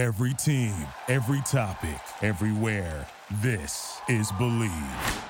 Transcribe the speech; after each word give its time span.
Every 0.00 0.32
team, 0.32 0.74
every 1.08 1.42
topic, 1.42 2.00
everywhere. 2.22 3.06
This 3.42 4.00
is 4.08 4.32
Bleav. 4.32 5.22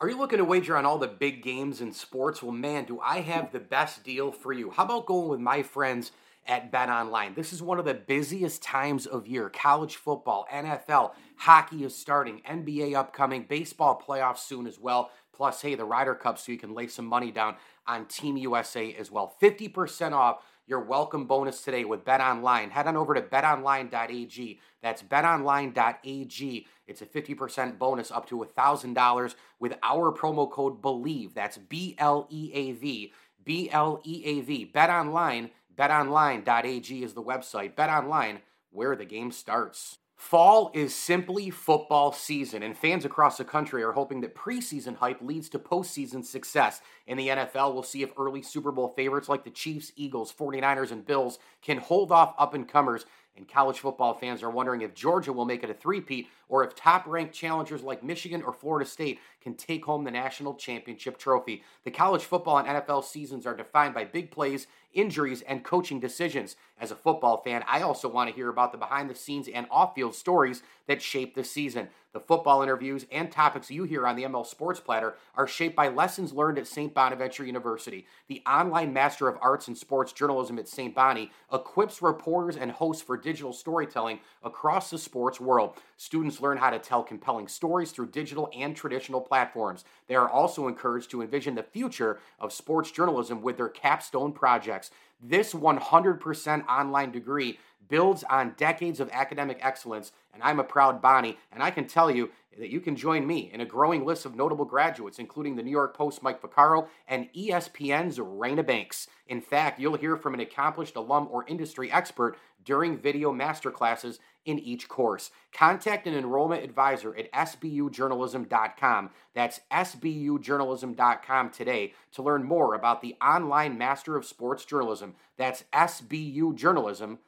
Are 0.00 0.08
you 0.08 0.16
looking 0.16 0.38
to 0.38 0.44
wager 0.44 0.76
on 0.76 0.86
all 0.86 0.96
the 0.96 1.08
big 1.08 1.42
games 1.42 1.80
in 1.80 1.92
sports? 1.92 2.40
Well, 2.40 2.52
man, 2.52 2.84
do 2.84 3.00
I 3.00 3.18
have 3.22 3.50
the 3.50 3.58
best 3.58 4.04
deal 4.04 4.30
for 4.30 4.52
you. 4.52 4.70
How 4.70 4.84
about 4.84 5.06
going 5.06 5.28
with 5.28 5.40
my 5.40 5.64
friends 5.64 6.12
at 6.46 6.70
Bet 6.70 6.88
Online? 6.88 7.34
This 7.34 7.52
is 7.52 7.60
one 7.60 7.80
of 7.80 7.84
the 7.84 7.94
busiest 7.94 8.62
times 8.62 9.06
of 9.06 9.26
year. 9.26 9.50
College 9.50 9.96
football, 9.96 10.46
NFL, 10.48 11.10
hockey 11.34 11.82
is 11.82 11.96
starting, 11.96 12.42
NBA 12.48 12.94
upcoming, 12.94 13.46
baseball 13.48 14.00
playoffs 14.00 14.38
soon 14.38 14.68
as 14.68 14.78
well. 14.78 15.10
Plus, 15.32 15.60
hey, 15.60 15.74
the 15.74 15.84
Ryder 15.84 16.14
Cup, 16.14 16.38
so 16.38 16.52
you 16.52 16.58
can 16.58 16.74
lay 16.74 16.86
some 16.86 17.06
money 17.06 17.32
down 17.32 17.56
on 17.88 18.06
Team 18.06 18.36
USA 18.36 18.94
as 18.94 19.10
well. 19.10 19.34
50% 19.42 20.12
off 20.12 20.44
your 20.66 20.80
welcome 20.80 21.26
bonus 21.26 21.62
today 21.62 21.84
with 21.84 22.04
Bet 22.04 22.20
Online. 22.20 22.70
Head 22.70 22.86
on 22.86 22.96
over 22.96 23.14
to 23.14 23.22
betonline.ag. 23.22 24.60
That's 24.82 25.02
betonline.ag. 25.02 26.66
It's 26.86 27.02
a 27.02 27.06
50% 27.06 27.78
bonus 27.78 28.10
up 28.10 28.26
to 28.28 28.36
$1,000 28.36 29.34
with 29.58 29.74
our 29.82 30.12
promo 30.12 30.50
code 30.50 30.80
BLEAV. 30.80 31.34
That's 31.34 31.58
B 31.58 31.94
L 31.98 32.26
E 32.30 32.50
A 32.54 32.72
V. 32.72 33.12
B 33.44 33.70
L 33.70 34.00
E 34.04 34.22
A 34.24 34.40
V. 34.40 34.64
Bet 34.64 34.90
Online. 34.90 35.50
BetOnline.ag 35.76 37.02
is 37.02 37.14
the 37.14 37.22
website. 37.22 37.74
Bet 37.74 37.90
Online, 37.90 38.40
where 38.70 38.94
the 38.94 39.04
game 39.04 39.32
starts. 39.32 39.98
Fall 40.22 40.70
is 40.72 40.94
simply 40.94 41.50
football 41.50 42.12
season, 42.12 42.62
and 42.62 42.78
fans 42.78 43.04
across 43.04 43.36
the 43.36 43.44
country 43.44 43.82
are 43.82 43.90
hoping 43.90 44.20
that 44.20 44.36
preseason 44.36 44.96
hype 44.96 45.20
leads 45.20 45.48
to 45.48 45.58
postseason 45.58 46.24
success. 46.24 46.80
In 47.08 47.18
the 47.18 47.28
NFL, 47.28 47.74
we'll 47.74 47.82
see 47.82 48.02
if 48.02 48.12
early 48.16 48.40
Super 48.40 48.70
Bowl 48.70 48.88
favorites 48.88 49.28
like 49.28 49.42
the 49.42 49.50
Chiefs, 49.50 49.90
Eagles, 49.96 50.32
49ers, 50.32 50.92
and 50.92 51.04
Bills 51.04 51.40
can 51.60 51.76
hold 51.76 52.12
off 52.12 52.34
up 52.38 52.54
and 52.54 52.68
comers 52.68 53.04
and 53.36 53.48
college 53.48 53.78
football 53.78 54.12
fans 54.12 54.42
are 54.42 54.50
wondering 54.50 54.82
if 54.82 54.94
Georgia 54.94 55.32
will 55.32 55.44
make 55.44 55.64
it 55.64 55.70
a 55.70 55.74
three-peat 55.74 56.28
or 56.48 56.64
if 56.64 56.74
top-ranked 56.74 57.34
challengers 57.34 57.82
like 57.82 58.02
Michigan 58.02 58.42
or 58.42 58.52
Florida 58.52 58.88
State 58.88 59.20
can 59.40 59.54
take 59.54 59.84
home 59.84 60.04
the 60.04 60.10
national 60.10 60.54
championship 60.54 61.18
trophy. 61.18 61.62
The 61.84 61.90
college 61.90 62.24
football 62.24 62.58
and 62.58 62.68
NFL 62.68 63.04
seasons 63.04 63.46
are 63.46 63.56
defined 63.56 63.94
by 63.94 64.04
big 64.04 64.30
plays, 64.30 64.66
injuries, 64.94 65.42
and 65.42 65.64
coaching 65.64 66.00
decisions. 66.00 66.56
As 66.80 66.90
a 66.90 66.96
football 66.96 67.42
fan, 67.42 67.64
I 67.66 67.82
also 67.82 68.08
want 68.08 68.28
to 68.30 68.34
hear 68.34 68.48
about 68.48 68.72
the 68.72 68.78
behind-the-scenes 68.78 69.48
and 69.48 69.66
off-field 69.70 70.14
stories 70.14 70.62
that 70.86 71.02
shape 71.02 71.34
the 71.34 71.44
season. 71.44 71.88
The 72.12 72.20
football 72.20 72.62
interviews 72.62 73.06
and 73.10 73.32
topics 73.32 73.70
you 73.70 73.84
hear 73.84 74.06
on 74.06 74.16
the 74.16 74.24
ML 74.24 74.46
Sports 74.46 74.80
Platter 74.80 75.14
are 75.34 75.46
shaped 75.46 75.74
by 75.74 75.88
lessons 75.88 76.34
learned 76.34 76.58
at 76.58 76.66
St. 76.66 76.92
Bonaventure 76.92 77.44
University. 77.44 78.06
The 78.28 78.42
online 78.46 78.92
Master 78.92 79.28
of 79.28 79.38
Arts 79.40 79.68
in 79.68 79.74
Sports 79.74 80.12
Journalism 80.12 80.58
at 80.58 80.68
St. 80.68 80.94
Bonnie 80.94 81.30
equips 81.50 82.02
reporters 82.02 82.56
and 82.56 82.70
hosts 82.70 83.02
for 83.02 83.16
digital 83.16 83.54
storytelling 83.54 84.20
across 84.42 84.90
the 84.90 84.98
sports 84.98 85.40
world. 85.40 85.78
Students 86.02 86.40
learn 86.40 86.58
how 86.58 86.70
to 86.70 86.80
tell 86.80 87.04
compelling 87.04 87.46
stories 87.46 87.92
through 87.92 88.08
digital 88.08 88.50
and 88.52 88.74
traditional 88.74 89.20
platforms. 89.20 89.84
They 90.08 90.16
are 90.16 90.28
also 90.28 90.66
encouraged 90.66 91.12
to 91.12 91.22
envision 91.22 91.54
the 91.54 91.62
future 91.62 92.18
of 92.40 92.52
sports 92.52 92.90
journalism 92.90 93.40
with 93.40 93.56
their 93.56 93.68
capstone 93.68 94.32
projects. 94.32 94.90
This 95.22 95.54
100% 95.54 96.66
online 96.66 97.12
degree 97.12 97.60
builds 97.88 98.24
on 98.24 98.54
decades 98.56 98.98
of 98.98 99.10
academic 99.12 99.60
excellence, 99.60 100.10
and 100.34 100.42
I'm 100.42 100.58
a 100.58 100.64
proud 100.64 101.00
Bonnie, 101.00 101.38
and 101.52 101.62
I 101.62 101.70
can 101.70 101.86
tell 101.86 102.10
you 102.10 102.30
that 102.58 102.70
you 102.70 102.80
can 102.80 102.96
join 102.96 103.26
me 103.26 103.50
in 103.52 103.60
a 103.60 103.66
growing 103.66 104.04
list 104.04 104.26
of 104.26 104.34
notable 104.34 104.64
graduates, 104.64 105.18
including 105.18 105.56
the 105.56 105.62
New 105.62 105.70
York 105.70 105.96
Post 105.96 106.22
Mike 106.22 106.42
Vaccaro 106.42 106.88
and 107.06 107.32
ESPN's 107.32 108.18
Raina 108.18 108.66
Banks. 108.66 109.08
In 109.28 109.40
fact, 109.40 109.80
you'll 109.80 109.96
hear 109.96 110.16
from 110.16 110.34
an 110.34 110.40
accomplished 110.40 110.96
alum 110.96 111.28
or 111.30 111.46
industry 111.46 111.90
expert 111.90 112.36
during 112.64 112.98
video 112.98 113.32
masterclasses 113.32 114.18
in 114.44 114.58
each 114.58 114.88
course. 114.88 115.30
Contact 115.52 116.06
an 116.06 116.14
enrollment 116.14 116.64
advisor 116.64 117.14
at 117.16 117.30
sbujournalism.com. 117.32 119.10
That's 119.34 119.60
sbujournalism.com 119.70 121.50
today 121.50 121.94
to 122.12 122.22
learn 122.22 122.44
more 122.44 122.74
about 122.74 123.02
the 123.02 123.16
online 123.22 123.78
Master 123.78 124.16
of 124.16 124.24
Sports 124.24 124.64
Journalism. 124.64 125.14
That's 125.36 125.64
sbujournalism.com. 125.72 127.18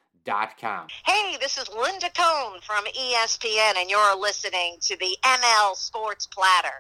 Hey, 1.05 1.37
this 1.41 1.59
is 1.59 1.69
Linda 1.69 2.09
Cohn 2.17 2.61
from 2.63 2.85
ESPN, 2.87 3.77
and 3.77 3.91
you're 3.91 4.19
listening 4.19 4.79
to 4.81 4.97
the 4.97 5.17
ML 5.23 5.77
Sports 5.77 6.27
Platter. 6.27 6.79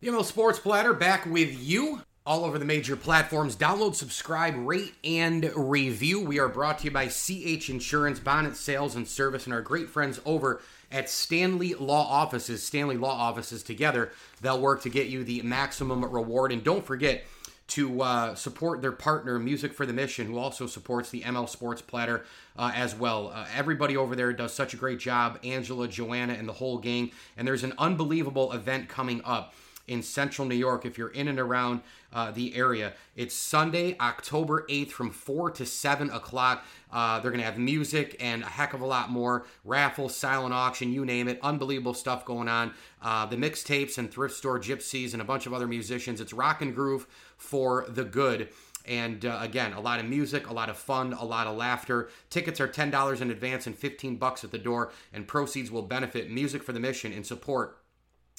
The 0.00 0.08
ML 0.08 0.24
Sports 0.24 0.58
Platter 0.58 0.94
back 0.94 1.26
with 1.26 1.62
you 1.62 2.00
all 2.26 2.44
over 2.44 2.58
the 2.58 2.64
major 2.64 2.96
platforms. 2.96 3.54
Download, 3.54 3.94
subscribe, 3.94 4.54
rate, 4.56 4.94
and 5.04 5.50
review. 5.54 6.20
We 6.20 6.40
are 6.40 6.48
brought 6.48 6.80
to 6.80 6.86
you 6.86 6.90
by 6.90 7.06
CH 7.06 7.70
Insurance, 7.70 8.18
Bonnet 8.18 8.56
Sales 8.56 8.96
and 8.96 9.06
Service, 9.06 9.44
and 9.44 9.54
our 9.54 9.62
great 9.62 9.88
friends 9.88 10.20
over 10.26 10.60
at 10.90 11.08
Stanley 11.08 11.74
Law 11.74 12.04
Offices. 12.10 12.64
Stanley 12.64 12.96
Law 12.96 13.16
Offices 13.16 13.62
together, 13.62 14.10
they'll 14.40 14.60
work 14.60 14.82
to 14.82 14.90
get 14.90 15.06
you 15.06 15.22
the 15.22 15.40
maximum 15.42 16.04
reward. 16.04 16.50
And 16.50 16.64
don't 16.64 16.84
forget, 16.84 17.24
to 17.68 18.00
uh, 18.00 18.34
support 18.34 18.80
their 18.80 18.92
partner, 18.92 19.38
Music 19.38 19.72
for 19.72 19.86
the 19.86 19.92
Mission, 19.92 20.28
who 20.28 20.38
also 20.38 20.66
supports 20.66 21.10
the 21.10 21.22
ML 21.22 21.48
Sports 21.48 21.82
Platter 21.82 22.24
uh, 22.56 22.70
as 22.74 22.94
well. 22.94 23.32
Uh, 23.34 23.44
everybody 23.54 23.96
over 23.96 24.14
there 24.14 24.32
does 24.32 24.52
such 24.52 24.72
a 24.72 24.76
great 24.76 25.00
job 25.00 25.38
Angela, 25.42 25.88
Joanna, 25.88 26.34
and 26.34 26.48
the 26.48 26.52
whole 26.52 26.78
gang. 26.78 27.10
And 27.36 27.46
there's 27.46 27.64
an 27.64 27.72
unbelievable 27.78 28.52
event 28.52 28.88
coming 28.88 29.20
up 29.24 29.52
in 29.88 30.02
central 30.02 30.46
New 30.46 30.56
York 30.56 30.84
if 30.84 30.98
you're 30.98 31.08
in 31.08 31.28
and 31.28 31.38
around 31.38 31.80
uh, 32.12 32.30
the 32.30 32.54
area. 32.56 32.92
It's 33.14 33.34
Sunday, 33.34 33.96
October 34.00 34.66
8th 34.68 34.90
from 34.90 35.10
4 35.10 35.50
to 35.52 35.66
7 35.66 36.10
o'clock. 36.10 36.64
Uh, 36.90 37.20
they're 37.20 37.30
going 37.30 37.40
to 37.40 37.46
have 37.46 37.58
music 37.58 38.16
and 38.20 38.42
a 38.42 38.46
heck 38.46 38.72
of 38.74 38.80
a 38.80 38.86
lot 38.86 39.10
more 39.10 39.46
raffles, 39.64 40.16
silent 40.16 40.54
auction, 40.54 40.92
you 40.92 41.04
name 41.04 41.28
it. 41.28 41.38
Unbelievable 41.42 41.94
stuff 41.94 42.24
going 42.24 42.48
on. 42.48 42.72
Uh, 43.02 43.26
the 43.26 43.36
mixtapes 43.36 43.98
and 43.98 44.10
thrift 44.10 44.34
store 44.34 44.58
gypsies 44.58 45.12
and 45.12 45.22
a 45.22 45.24
bunch 45.24 45.46
of 45.46 45.54
other 45.54 45.66
musicians. 45.66 46.20
It's 46.20 46.32
rock 46.32 46.62
and 46.62 46.74
groove 46.74 47.06
for 47.36 47.86
the 47.88 48.04
good. 48.04 48.48
And 48.86 49.24
uh, 49.26 49.38
again, 49.40 49.72
a 49.72 49.80
lot 49.80 49.98
of 49.98 50.06
music, 50.06 50.48
a 50.48 50.52
lot 50.52 50.68
of 50.68 50.78
fun, 50.78 51.12
a 51.12 51.24
lot 51.24 51.48
of 51.48 51.56
laughter. 51.56 52.08
Tickets 52.30 52.60
are 52.60 52.68
$10 52.68 53.20
in 53.20 53.30
advance 53.30 53.66
and 53.66 53.76
15 53.76 54.16
bucks 54.16 54.44
at 54.44 54.52
the 54.52 54.58
door, 54.58 54.92
and 55.12 55.26
proceeds 55.26 55.72
will 55.72 55.82
benefit 55.82 56.30
Music 56.30 56.62
for 56.62 56.72
the 56.72 56.78
Mission 56.78 57.12
in 57.12 57.24
support 57.24 57.78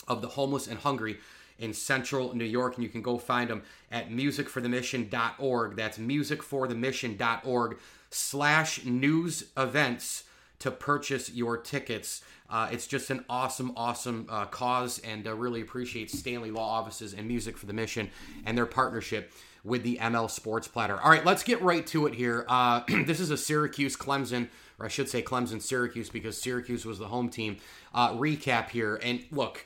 of 0.08 0.22
the 0.22 0.30
homeless 0.30 0.68
and 0.68 0.80
hungry 0.80 1.18
in 1.60 1.74
central 1.74 2.36
New 2.36 2.46
York. 2.46 2.76
And 2.76 2.84
you 2.84 2.90
can 2.90 3.02
go 3.02 3.18
find 3.18 3.50
them 3.50 3.64
at 3.92 4.10
musicforthemission.org. 4.10 5.76
That's 5.76 5.98
musicforthemission.org 5.98 7.78
slash 8.10 8.86
news 8.86 9.46
events 9.58 10.24
to 10.60 10.72
purchase 10.72 11.32
your 11.32 11.58
tickets. 11.58 12.22
Uh, 12.50 12.70
it's 12.72 12.88
just 12.88 13.10
an 13.10 13.26
awesome, 13.30 13.74
awesome 13.76 14.26
uh, 14.30 14.46
cause, 14.46 15.00
and 15.00 15.28
uh, 15.28 15.36
really 15.36 15.62
appreciate 15.62 16.10
Stanley 16.10 16.50
Law 16.50 16.68
Offices 16.68 17.14
and 17.14 17.28
Music 17.28 17.58
for 17.58 17.66
the 17.66 17.74
Mission 17.74 18.10
and 18.46 18.58
their 18.58 18.66
partnership 18.66 19.32
with 19.64 19.84
the 19.84 19.98
ML 19.98 20.30
Sports 20.30 20.68
Platter. 20.68 21.00
All 21.00 21.10
right, 21.10 21.26
let's 21.26 21.44
get 21.44 21.62
right 21.62 21.86
to 21.88 22.08
it 22.08 22.16
here. 22.16 22.46
Uh, 22.48 22.82
this 23.06 23.20
is 23.20 23.32
a 23.32 23.38
Syracuse 23.38 23.98
Clemson, 23.98 24.48
or 24.80 24.86
I 24.86 24.90
should 24.90 25.10
say 25.10 25.22
Clemson 25.22 25.62
Syracuse, 25.62 26.10
because 26.10 26.42
Syracuse 26.42 26.86
was 26.86 27.00
the 27.00 27.08
home 27.08 27.30
team. 27.30 27.58
Uh, 27.94 28.14
recap 28.14 28.70
here, 28.70 29.00
and 29.04 29.26
look, 29.30 29.66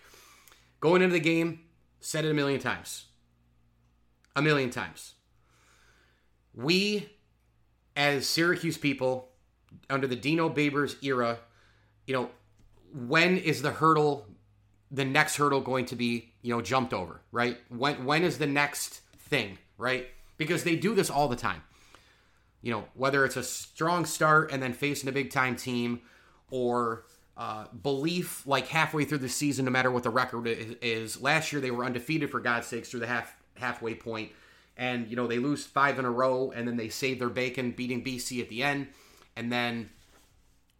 going 0.79 1.03
into 1.03 1.13
the 1.13 1.19
game, 1.19 1.59
said 2.01 2.25
it 2.25 2.31
a 2.31 2.33
million 2.33 2.59
times. 2.59 3.05
A 4.35 4.41
million 4.41 4.69
times. 4.69 5.13
We, 6.53 7.09
as 7.95 8.27
Syracuse 8.27 8.77
people, 8.77 9.29
under 9.89 10.07
the 10.07 10.15
Dino 10.15 10.49
Babers 10.49 11.01
era, 11.03 11.39
you 12.05 12.13
know, 12.13 12.29
when 12.93 13.37
is 13.37 13.61
the 13.61 13.71
hurdle, 13.71 14.25
the 14.89 15.05
next 15.05 15.37
hurdle 15.37 15.61
going 15.61 15.85
to 15.85 15.95
be, 15.95 16.33
you 16.41 16.53
know, 16.53 16.61
jumped 16.61 16.93
over, 16.93 17.21
right? 17.31 17.57
When 17.69 18.03
when 18.03 18.23
is 18.23 18.37
the 18.37 18.47
next 18.47 19.01
thing, 19.17 19.57
right? 19.77 20.07
Because 20.37 20.63
they 20.63 20.75
do 20.75 20.93
this 20.93 21.09
all 21.09 21.29
the 21.29 21.35
time. 21.35 21.61
You 22.61 22.71
know, 22.71 22.85
whether 22.95 23.23
it's 23.23 23.37
a 23.37 23.43
strong 23.43 24.05
start 24.05 24.51
and 24.51 24.61
then 24.61 24.73
facing 24.73 25.07
a 25.07 25.11
big 25.13 25.31
time 25.31 25.55
team, 25.55 26.01
or 26.49 27.05
uh, 27.37 27.65
belief 27.81 28.45
like 28.45 28.67
halfway 28.67 29.05
through 29.05 29.19
the 29.19 29.29
season, 29.29 29.65
no 29.65 29.71
matter 29.71 29.91
what 29.91 30.03
the 30.03 30.09
record 30.09 30.47
is. 30.47 31.21
Last 31.21 31.51
year 31.51 31.61
they 31.61 31.71
were 31.71 31.85
undefeated 31.85 32.29
for 32.29 32.39
God's 32.39 32.67
sakes 32.67 32.89
through 32.89 33.01
the 33.01 33.07
half 33.07 33.35
halfway 33.55 33.95
point, 33.95 34.31
and 34.77 35.07
you 35.07 35.15
know 35.15 35.27
they 35.27 35.39
lose 35.39 35.65
five 35.65 35.99
in 35.99 36.05
a 36.05 36.11
row, 36.11 36.51
and 36.55 36.67
then 36.67 36.77
they 36.77 36.89
save 36.89 37.19
their 37.19 37.29
bacon, 37.29 37.71
beating 37.71 38.03
BC 38.03 38.41
at 38.41 38.49
the 38.49 38.63
end, 38.63 38.87
and 39.35 39.51
then 39.51 39.89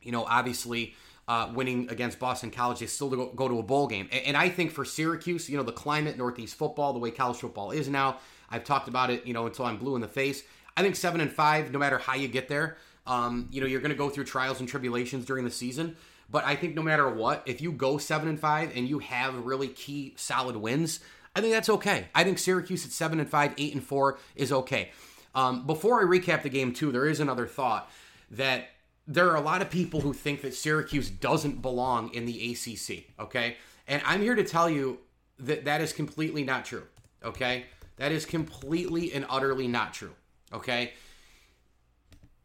you 0.02 0.12
know 0.12 0.26
obviously 0.26 0.96
uh, 1.28 1.50
winning 1.54 1.90
against 1.90 2.20
Boston 2.20 2.52
College, 2.52 2.80
they 2.80 2.88
still 2.88 3.10
go, 3.10 3.28
go 3.28 3.48
to 3.48 3.60
a 3.60 3.64
bowl 3.64 3.88
game. 3.88 4.10
And, 4.12 4.26
and, 4.26 4.38
I 4.38 4.50
think 4.50 4.72
for 4.72 4.84
Syracuse, 4.84 5.50
you 5.50 5.56
know, 5.56 5.64
the 5.64 5.72
climate, 5.72 6.18
Northeast 6.18 6.56
football, 6.56 6.92
the 6.92 7.00
way 7.00 7.10
college 7.12 7.38
football 7.38 7.72
is 7.72 7.88
now, 7.88 8.18
I've 8.50 8.66
talked 8.66 8.90
about 8.90 9.10
it, 9.10 9.26
you 9.26 9.34
know, 9.34 9.46
until 9.46 9.64
I'm 9.64 9.78
blue 9.78 9.96
in 9.96 10.02
the 10.02 10.10
face. 10.10 10.44
I 10.76 10.82
think 10.82 10.98
seven 10.98 11.22
and 11.22 11.32
five, 11.32 11.72
no 11.72 11.80
matter 11.80 11.98
how 12.00 12.16
you 12.16 12.28
get 12.28 12.50
there, 12.50 12.78
um, 13.08 13.48
you 13.52 13.62
know, 13.62 13.68
you're 13.68 13.80
going 13.80 13.92
to 13.92 13.98
go 13.98 14.10
through 14.10 14.26
trials 14.26 14.60
and 14.60 14.68
tribulations 14.68 15.26
during 15.26 15.46
the 15.46 15.52
season. 15.52 15.96
But 16.32 16.46
I 16.46 16.56
think 16.56 16.76
no 16.76 16.82
matter 16.82 17.10
what, 17.10 17.44
if 17.46 17.62
you 17.62 17.72
go 17.72 17.98
seven 17.98 18.30
and 18.30 18.40
five 18.40 18.76
and 18.76 18.88
you 18.88 19.00
have 19.00 19.46
really 19.46 19.68
key 19.68 20.14
solid 20.16 20.56
wins, 20.56 21.02
I 21.36 21.42
think 21.42 21.54
that's 21.54 21.70
okay. 21.70 22.08
I 22.16 22.24
think 22.24 22.40
Syracuse 22.40 22.86
at 22.86 22.92
seven 22.92 23.20
and 23.20 23.30
five, 23.30 23.54
eight 23.58 23.74
and 23.74 23.84
four 23.84 24.18
is 24.36 24.52
okay. 24.52 24.92
Um, 25.36 25.68
before 25.68 26.02
I 26.02 26.04
recap 26.04 26.44
the 26.44 26.50
game, 26.50 26.74
too, 26.74 26.92
there 26.92 27.06
is 27.06 27.20
another 27.20 27.48
thought 27.48 27.92
that 28.32 28.70
there 29.08 29.30
are 29.30 29.36
a 29.36 29.42
lot 29.42 29.62
of 29.62 29.70
people 29.70 30.02
who 30.02 30.14
think 30.14 30.42
that 30.42 30.54
Syracuse 30.54 31.10
doesn't 31.10 31.62
belong 31.62 32.14
in 32.14 32.26
the 32.26 32.52
ACC. 32.52 33.20
Okay, 33.20 33.58
and 33.88 34.02
I'm 34.06 34.22
here 34.22 34.36
to 34.36 34.44
tell 34.44 34.70
you 34.70 35.00
that 35.40 35.66
that 35.66 35.82
is 35.82 35.92
completely 35.94 36.44
not 36.44 36.66
true. 36.66 36.84
Okay, 37.24 37.66
that 37.98 38.12
is 38.12 38.26
completely 38.26 39.14
and 39.14 39.26
utterly 39.30 39.68
not 39.68 39.94
true. 39.94 40.14
Okay. 40.54 40.94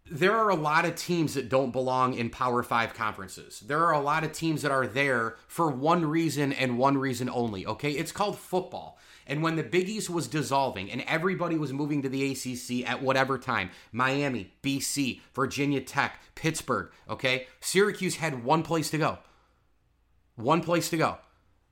There 0.09 0.37
are 0.37 0.51
a 0.51 0.55
lot 0.55 0.85
of 0.85 0.95
teams 0.95 1.35
that 1.35 1.49
don't 1.49 1.73
belong 1.73 2.15
in 2.15 2.31
Power 2.31 2.63
Five 2.63 2.95
conferences. 2.95 3.61
There 3.61 3.85
are 3.85 3.93
a 3.93 4.01
lot 4.01 4.23
of 4.23 4.33
teams 4.33 4.63
that 4.63 4.71
are 4.71 4.87
there 4.87 5.37
for 5.49 5.69
one 5.69 6.05
reason 6.05 6.53
and 6.53 6.79
one 6.79 6.97
reason 6.97 7.29
only. 7.29 7.67
Okay. 7.67 7.93
It's 7.93 8.13
called 8.13 8.39
football. 8.39 8.99
And 9.27 9.43
when 9.43 9.57
the 9.57 9.65
Big 9.65 9.89
East 9.89 10.09
was 10.09 10.29
dissolving 10.29 10.91
and 10.91 11.03
everybody 11.09 11.59
was 11.59 11.73
moving 11.73 12.03
to 12.03 12.09
the 12.09 12.31
ACC 12.31 12.89
at 12.89 13.03
whatever 13.03 13.39
time 13.39 13.71
Miami, 13.91 14.53
BC, 14.63 15.21
Virginia 15.35 15.81
Tech, 15.81 16.21
Pittsburgh, 16.37 16.91
okay, 17.11 17.49
Syracuse 17.61 18.17
had 18.17 18.45
one 18.45 18.63
place 18.63 18.91
to 18.91 18.99
go. 18.99 19.19
One 20.37 20.63
place 20.63 20.89
to 20.91 20.97
go. 20.97 21.19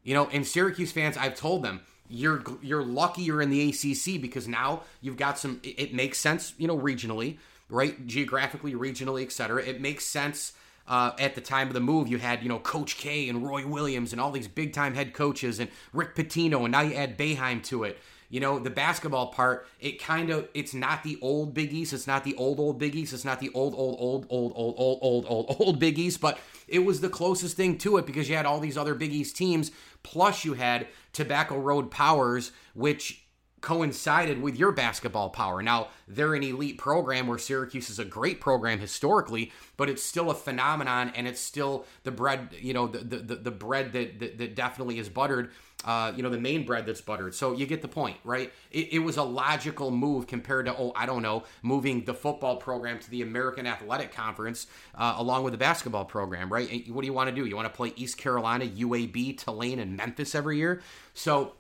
You 0.02 0.14
know, 0.14 0.28
and 0.32 0.46
Syracuse 0.46 0.90
fans, 0.90 1.16
I've 1.16 1.36
told 1.36 1.62
them, 1.62 1.81
you're 2.08 2.42
you're 2.60 2.84
lucky 2.84 3.22
you're 3.22 3.40
in 3.40 3.48
the 3.48 3.70
ACC 3.70 4.20
because 4.20 4.46
now 4.46 4.82
you've 5.00 5.16
got 5.16 5.38
some. 5.38 5.60
It, 5.62 5.81
it 5.81 5.94
makes 5.94 6.19
sense, 6.19 6.52
you 6.58 6.66
know, 6.66 6.78
regionally, 6.78 7.38
right, 7.75 8.06
geographically, 8.06 8.75
regionally, 8.75 9.23
etc. 9.23 9.62
It 9.62 9.81
makes 9.81 10.06
sense. 10.06 10.53
Uh, 10.87 11.12
at 11.19 11.35
the 11.35 11.41
time 11.41 11.69
of 11.69 11.73
the 11.73 11.81
move, 11.81 12.09
you 12.09 12.19
had 12.19 12.43
you 12.43 12.49
know 12.49 12.59
Coach 12.59 12.99
K 12.99 13.26
and 13.31 13.43
Roy 13.43 13.67
Williams 13.67 14.12
and 14.12 14.21
all 14.21 14.31
these 14.31 14.49
big 14.49 14.75
time 14.75 14.94
head 14.94 15.15
coaches 15.15 15.59
and 15.59 15.71
Rick 15.94 16.15
Pitino, 16.15 16.65
and 16.65 16.73
now 16.73 16.82
you 16.82 16.94
add 16.94 17.17
Boeheim 17.17 17.62
to 17.65 17.85
it. 17.85 17.99
You 18.29 18.41
know 18.41 18.59
the 18.59 18.69
basketball 18.69 19.29
part. 19.29 19.67
It 19.81 19.99
kind 19.99 20.29
of 20.29 20.47
it's 20.53 20.75
not 20.75 21.03
the 21.03 21.19
old 21.23 21.55
Big 21.55 21.73
East. 21.73 21.94
It's 21.94 22.06
not 22.06 22.23
the 22.23 22.35
old 22.35 22.61
old 22.61 22.79
Big 22.79 22.94
East. 22.94 23.15
It's 23.15 23.25
not 23.25 23.41
the 23.41 23.50
old 23.55 23.75
old 23.75 23.97
old 23.99 24.27
old 24.29 24.53
old 24.55 24.75
old 24.77 24.99
old 25.00 25.25
old 25.27 25.56
old 25.59 25.79
Big 25.79 25.99
East. 25.99 26.20
But 26.20 26.38
it 26.69 26.81
was 26.81 27.00
the 27.00 27.09
closest 27.09 27.56
thing 27.56 27.79
to 27.79 27.97
it 27.97 28.05
because 28.05 28.29
you 28.29 28.37
had 28.37 28.44
all 28.44 28.61
these 28.61 28.77
other 28.77 28.94
Big 28.94 29.12
East 29.12 29.37
teams. 29.37 29.70
Plus 30.03 30.44
you 30.44 30.53
had 30.53 30.87
Tobacco 31.15 31.59
Road 31.59 31.91
Powers, 31.91 32.53
which 32.75 33.24
coincided 33.64 34.43
with 34.43 34.56
your 34.56 34.72
basketball 34.72 35.31
power. 35.31 35.62
Now, 35.62 35.88
they're 36.06 36.34
an 36.34 36.43
elite 36.43 36.76
program 36.76 37.26
where 37.26 37.38
Syracuse 37.38 37.88
is 37.88 37.99
a 37.99 38.05
great 38.05 38.38
program 38.38 38.78
historically, 38.78 39.52
but 39.78 39.88
it's 39.88 40.02
still 40.02 40.31
a 40.31 40.34
phenomenon 40.34 41.11
and 41.16 41.26
it's 41.26 41.40
still 41.40 41.87
the 42.02 42.11
bread, 42.11 42.50
you 42.61 42.75
know, 42.75 42.87
the 42.87 43.16
the, 43.16 43.37
the 43.37 43.50
bread 43.50 43.94
that, 43.94 44.19
that, 44.20 44.37
that 44.37 44.55
definitely 44.55 44.99
is 44.99 45.08
buttered, 45.08 45.50
uh, 45.87 46.12
you 46.14 46.22
know, 46.22 46.28
the 46.28 46.38
main 46.38 46.66
bread 46.66 46.84
that's 46.84 47.00
buttered. 47.00 47.34
So 47.34 47.55
you 47.55 47.64
get 47.64 47.81
the 47.81 47.88
point, 47.88 48.19
right? 48.22 48.52
It, 48.70 48.93
it 48.93 48.99
was 48.99 49.16
a 49.16 49.22
logical 49.22 49.90
move 49.90 50.26
compared 50.26 50.67
to, 50.67 50.76
oh, 50.76 50.93
I 50.94 51.06
don't 51.06 51.22
know, 51.22 51.44
moving 51.62 52.05
the 52.05 52.14
football 52.14 52.58
program 52.58 52.99
to 52.99 53.10
the 53.10 53.22
American 53.22 53.67
Athletic 53.67 54.12
Conference 54.12 54.67
uh, 54.94 55.14
along 55.17 55.43
with 55.43 55.55
the 55.55 55.58
basketball 55.58 56.05
program, 56.05 56.52
right? 56.52 56.87
What 56.90 57.00
do 57.00 57.06
you 57.06 57.14
want 57.14 57.31
to 57.31 57.34
do? 57.34 57.46
You 57.46 57.56
want 57.56 57.72
to 57.72 57.75
play 57.75 57.94
East 57.96 58.19
Carolina, 58.19 58.67
UAB, 58.67 59.38
Tulane, 59.38 59.78
and 59.78 59.96
Memphis 59.96 60.34
every 60.34 60.58
year? 60.58 60.82
So 61.14 61.55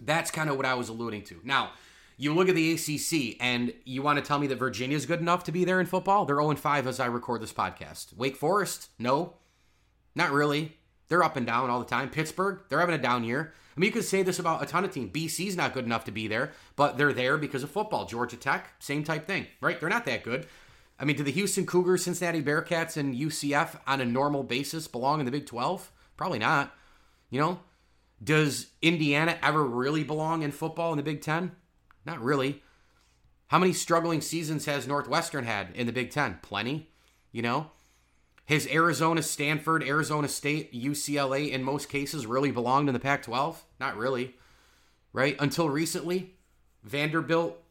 that's 0.00 0.30
kind 0.30 0.50
of 0.50 0.56
what 0.56 0.66
I 0.66 0.74
was 0.74 0.88
alluding 0.88 1.22
to. 1.24 1.40
Now, 1.44 1.72
you 2.16 2.34
look 2.34 2.48
at 2.48 2.54
the 2.54 2.72
ACC 2.72 3.36
and 3.40 3.72
you 3.84 4.02
want 4.02 4.18
to 4.18 4.24
tell 4.24 4.38
me 4.38 4.46
that 4.48 4.58
Virginia's 4.58 5.06
good 5.06 5.20
enough 5.20 5.44
to 5.44 5.52
be 5.52 5.64
there 5.64 5.80
in 5.80 5.86
football? 5.86 6.24
They're 6.24 6.40
0 6.40 6.56
5 6.56 6.86
as 6.86 7.00
I 7.00 7.06
record 7.06 7.40
this 7.40 7.52
podcast. 7.52 8.16
Wake 8.16 8.36
Forest? 8.36 8.90
No. 8.98 9.34
Not 10.14 10.32
really. 10.32 10.76
They're 11.08 11.22
up 11.22 11.36
and 11.36 11.46
down 11.46 11.70
all 11.70 11.78
the 11.78 11.86
time. 11.86 12.10
Pittsburgh, 12.10 12.60
they're 12.68 12.80
having 12.80 12.94
a 12.94 13.02
down 13.02 13.24
year. 13.24 13.54
I 13.76 13.80
mean, 13.80 13.86
you 13.86 13.92
could 13.92 14.04
say 14.04 14.24
this 14.24 14.40
about 14.40 14.62
a 14.62 14.66
ton 14.66 14.84
of 14.84 14.90
teams. 14.90 15.12
BC's 15.12 15.56
not 15.56 15.72
good 15.72 15.84
enough 15.84 16.04
to 16.06 16.10
be 16.10 16.26
there, 16.26 16.52
but 16.74 16.98
they're 16.98 17.12
there 17.12 17.38
because 17.38 17.62
of 17.62 17.70
football. 17.70 18.06
Georgia 18.06 18.36
Tech, 18.36 18.72
same 18.80 19.04
type 19.04 19.26
thing, 19.26 19.46
right? 19.60 19.78
They're 19.78 19.88
not 19.88 20.04
that 20.06 20.24
good. 20.24 20.46
I 20.98 21.04
mean, 21.04 21.16
do 21.16 21.22
the 21.22 21.30
Houston 21.30 21.64
Cougars, 21.64 22.02
Cincinnati 22.02 22.42
Bearcats, 22.42 22.96
and 22.96 23.14
UCF 23.14 23.78
on 23.86 24.00
a 24.00 24.04
normal 24.04 24.42
basis 24.42 24.88
belong 24.88 25.20
in 25.20 25.26
the 25.26 25.32
Big 25.32 25.46
12? 25.46 25.92
Probably 26.16 26.40
not. 26.40 26.74
You 27.30 27.40
know, 27.40 27.60
does 28.22 28.68
Indiana 28.82 29.38
ever 29.42 29.64
really 29.64 30.04
belong 30.04 30.42
in 30.42 30.50
football 30.50 30.92
in 30.92 30.96
the 30.96 31.02
Big 31.02 31.22
Ten? 31.22 31.52
Not 32.04 32.20
really. 32.20 32.62
How 33.48 33.58
many 33.58 33.72
struggling 33.72 34.20
seasons 34.20 34.66
has 34.66 34.86
Northwestern 34.86 35.44
had 35.44 35.68
in 35.74 35.86
the 35.86 35.92
Big 35.92 36.10
Ten? 36.10 36.38
Plenty. 36.42 36.90
You 37.32 37.42
know? 37.42 37.70
Has 38.46 38.66
Arizona, 38.68 39.22
Stanford, 39.22 39.82
Arizona 39.82 40.26
State, 40.26 40.72
UCLA 40.72 41.50
in 41.50 41.62
most 41.62 41.88
cases 41.88 42.26
really 42.26 42.50
belonged 42.50 42.88
in 42.88 42.94
the 42.94 43.00
Pac 43.00 43.22
12? 43.22 43.62
Not 43.78 43.96
really. 43.96 44.34
Right? 45.12 45.36
Until 45.38 45.68
recently, 45.68 46.34
Vanderbilt, 46.82 47.62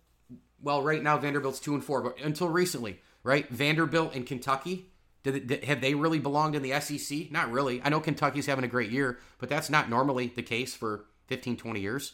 well, 0.61 0.81
right 0.81 1.01
now 1.01 1.17
Vanderbilt's 1.17 1.59
2 1.59 1.73
and 1.73 1.83
4, 1.83 2.01
but 2.01 2.19
until 2.21 2.49
recently, 2.49 2.99
right? 3.23 3.49
Vanderbilt 3.49 4.13
and 4.15 4.25
Kentucky 4.25 4.91
did, 5.23 5.47
did, 5.47 5.63
have 5.63 5.81
they 5.81 5.93
really 5.93 6.19
belonged 6.19 6.55
in 6.55 6.61
the 6.61 6.79
SEC? 6.79 7.31
Not 7.31 7.51
really. 7.51 7.81
I 7.83 7.89
know 7.89 7.99
Kentucky's 7.99 8.45
having 8.45 8.63
a 8.63 8.69
great 8.69 8.91
year, 8.91 9.19
but 9.39 9.49
that's 9.49 9.69
not 9.69 9.89
normally 9.89 10.31
the 10.35 10.43
case 10.43 10.73
for 10.73 11.05
15, 11.27 11.57
20 11.57 11.79
years, 11.79 12.13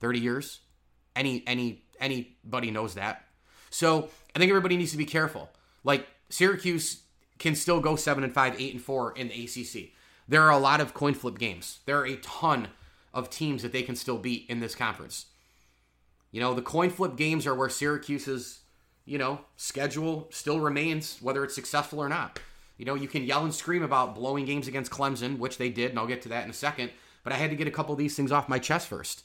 30 0.00 0.18
years. 0.20 0.60
Any 1.14 1.42
any 1.46 1.84
anybody 1.98 2.70
knows 2.70 2.94
that. 2.94 3.24
So 3.70 4.10
I 4.34 4.38
think 4.38 4.50
everybody 4.50 4.76
needs 4.76 4.92
to 4.92 4.98
be 4.98 5.06
careful. 5.06 5.50
Like 5.82 6.06
Syracuse 6.28 7.02
can 7.38 7.54
still 7.54 7.80
go 7.80 7.96
seven 7.96 8.24
and 8.24 8.32
five, 8.32 8.60
eight 8.60 8.72
and 8.72 8.82
four 8.82 9.12
in 9.12 9.28
the 9.28 9.44
ACC. 9.44 9.90
There 10.28 10.42
are 10.42 10.50
a 10.50 10.58
lot 10.58 10.80
of 10.80 10.94
coin 10.94 11.14
flip 11.14 11.38
games. 11.38 11.80
There 11.86 11.98
are 11.98 12.06
a 12.06 12.16
ton 12.16 12.68
of 13.14 13.30
teams 13.30 13.62
that 13.62 13.72
they 13.72 13.82
can 13.82 13.96
still 13.96 14.18
beat 14.18 14.46
in 14.48 14.60
this 14.60 14.74
conference. 14.74 15.26
You 16.32 16.40
know, 16.40 16.52
the 16.52 16.62
coin 16.62 16.90
flip 16.90 17.16
games 17.16 17.46
are 17.46 17.54
where 17.54 17.68
Syracuse's 17.68 18.60
you 19.06 19.16
know, 19.16 19.40
schedule 19.56 20.28
still 20.30 20.60
remains, 20.60 21.18
whether 21.22 21.42
it's 21.44 21.54
successful 21.54 22.00
or 22.00 22.08
not. 22.08 22.38
You 22.76 22.84
know, 22.84 22.94
you 22.94 23.08
can 23.08 23.24
yell 23.24 23.44
and 23.44 23.54
scream 23.54 23.82
about 23.82 24.14
blowing 24.14 24.44
games 24.44 24.68
against 24.68 24.92
Clemson, 24.92 25.38
which 25.38 25.56
they 25.56 25.70
did, 25.70 25.90
and 25.90 25.98
I'll 25.98 26.06
get 26.06 26.20
to 26.22 26.28
that 26.28 26.44
in 26.44 26.50
a 26.50 26.54
second. 26.54 26.90
But 27.24 27.32
I 27.32 27.36
had 27.36 27.50
to 27.50 27.56
get 27.56 27.66
a 27.66 27.70
couple 27.70 27.92
of 27.92 27.98
these 27.98 28.14
things 28.14 28.30
off 28.30 28.48
my 28.48 28.58
chest 28.58 28.88
first. 28.88 29.22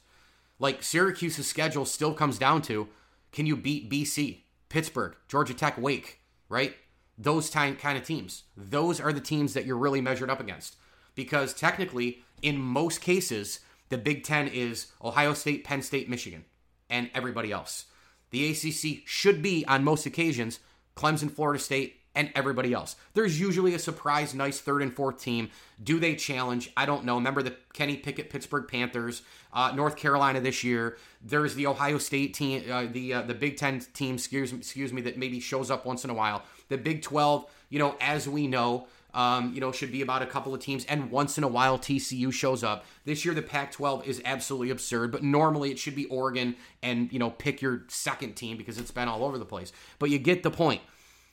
Like 0.58 0.84
Syracuse's 0.84 1.48
schedule 1.48 1.86
still 1.86 2.14
comes 2.14 2.38
down 2.38 2.62
to 2.64 2.88
can 3.32 3.46
you 3.46 3.58
beat 3.58 3.90
BC, 3.90 4.44
Pittsburgh, 4.70 5.16
Georgia 5.28 5.54
Tech, 5.54 5.78
Wake, 5.78 6.22
right? 6.48 6.76
Those 7.18 7.50
kind 7.50 7.78
of 7.84 8.04
teams. 8.04 8.44
Those 8.56 9.02
are 9.02 9.12
the 9.12 9.20
teams 9.20 9.54
that 9.54 9.66
you're 9.66 9.78
really 9.78 10.02
measured 10.02 10.30
up 10.30 10.40
against. 10.40 10.76
Because 11.14 11.54
technically, 11.54 12.24
in 12.42 12.58
most 12.58 13.02
cases, 13.02 13.60
the 13.90 13.98
Big 13.98 14.24
Ten 14.24 14.48
is 14.48 14.88
Ohio 15.04 15.34
State, 15.34 15.64
Penn 15.64 15.82
State, 15.82 16.10
Michigan, 16.10 16.46
and 16.90 17.10
everybody 17.14 17.52
else. 17.52 17.86
The 18.32 18.50
ACC 18.50 19.04
should 19.06 19.42
be, 19.42 19.66
on 19.66 19.84
most 19.84 20.06
occasions, 20.06 20.60
Clemson, 20.96 21.32
Florida 21.32 21.60
State, 21.60 22.02
and 22.14 22.32
everybody 22.36 22.74
else. 22.74 22.96
There's 23.14 23.40
usually 23.40 23.74
a 23.74 23.80
surprise, 23.80 24.34
nice 24.34 24.60
third 24.60 24.82
and 24.82 24.94
fourth 24.94 25.22
team. 25.22 25.50
Do 25.82 26.00
they 26.00 26.16
challenge? 26.16 26.72
I 26.76 26.86
don't 26.86 27.06
know. 27.06 27.16
Remember 27.16 27.42
the 27.42 27.56
Kenny 27.74 27.96
Pickett 27.98 28.30
Pittsburgh 28.30 28.68
Panthers, 28.68 29.22
uh, 29.54 29.72
North 29.76 29.96
Carolina 29.96 30.42
this 30.42 30.64
year. 30.64 30.98
There's 31.22 31.56
the 31.56 31.68
Ohio 31.68 31.98
State 31.98 32.34
team, 32.34 32.64
uh, 32.70 32.88
the 32.92 33.14
uh, 33.14 33.22
the 33.22 33.34
Big 33.34 33.58
Ten 33.58 33.80
team, 33.94 34.16
excuse 34.16 34.52
me, 34.52 34.60
excuse 34.60 34.92
me, 34.92 35.02
that 35.04 35.18
maybe 35.18 35.40
shows 35.40 35.72
up 35.72 35.86
once 35.86 36.04
in 36.04 36.10
a 36.10 36.14
while. 36.14 36.44
The 36.68 36.78
Big 36.78 37.02
Twelve, 37.02 37.50
you 37.70 37.80
know, 37.80 37.96
as 38.02 38.28
we 38.28 38.48
know, 38.48 38.88
um, 39.14 39.54
you 39.54 39.60
know, 39.60 39.72
should 39.72 39.92
be 39.92 40.02
about 40.02 40.22
a 40.22 40.26
couple 40.26 40.54
of 40.54 40.62
teams, 40.62 40.86
and 40.86 41.12
once 41.12 41.38
in 41.38 41.44
a 41.44 41.48
while 41.48 41.78
TCU 41.78 42.32
shows 42.32 42.64
up. 42.64 42.86
This 43.06 43.26
year 43.26 43.34
the 43.34 43.42
Pac-12 43.42 44.06
is 44.06 44.22
absolutely 44.24 44.70
absurd, 44.70 45.12
but 45.12 45.24
normally 45.24 45.72
it 45.72 45.80
should 45.80 45.96
be 45.96 46.06
Oregon 46.06 46.56
and 46.82 47.12
you 47.12 47.20
know 47.20 47.30
pick 47.30 47.62
your 47.62 47.84
second 47.88 48.36
team 48.36 48.58
because 48.58 48.78
it's 48.78 48.92
been 48.92 49.08
all 49.08 49.24
over 49.24 49.38
the 49.38 49.46
place. 49.46 49.72
But 50.00 50.10
you 50.10 50.20
get 50.20 50.44
the 50.44 50.52
point. 50.52 50.82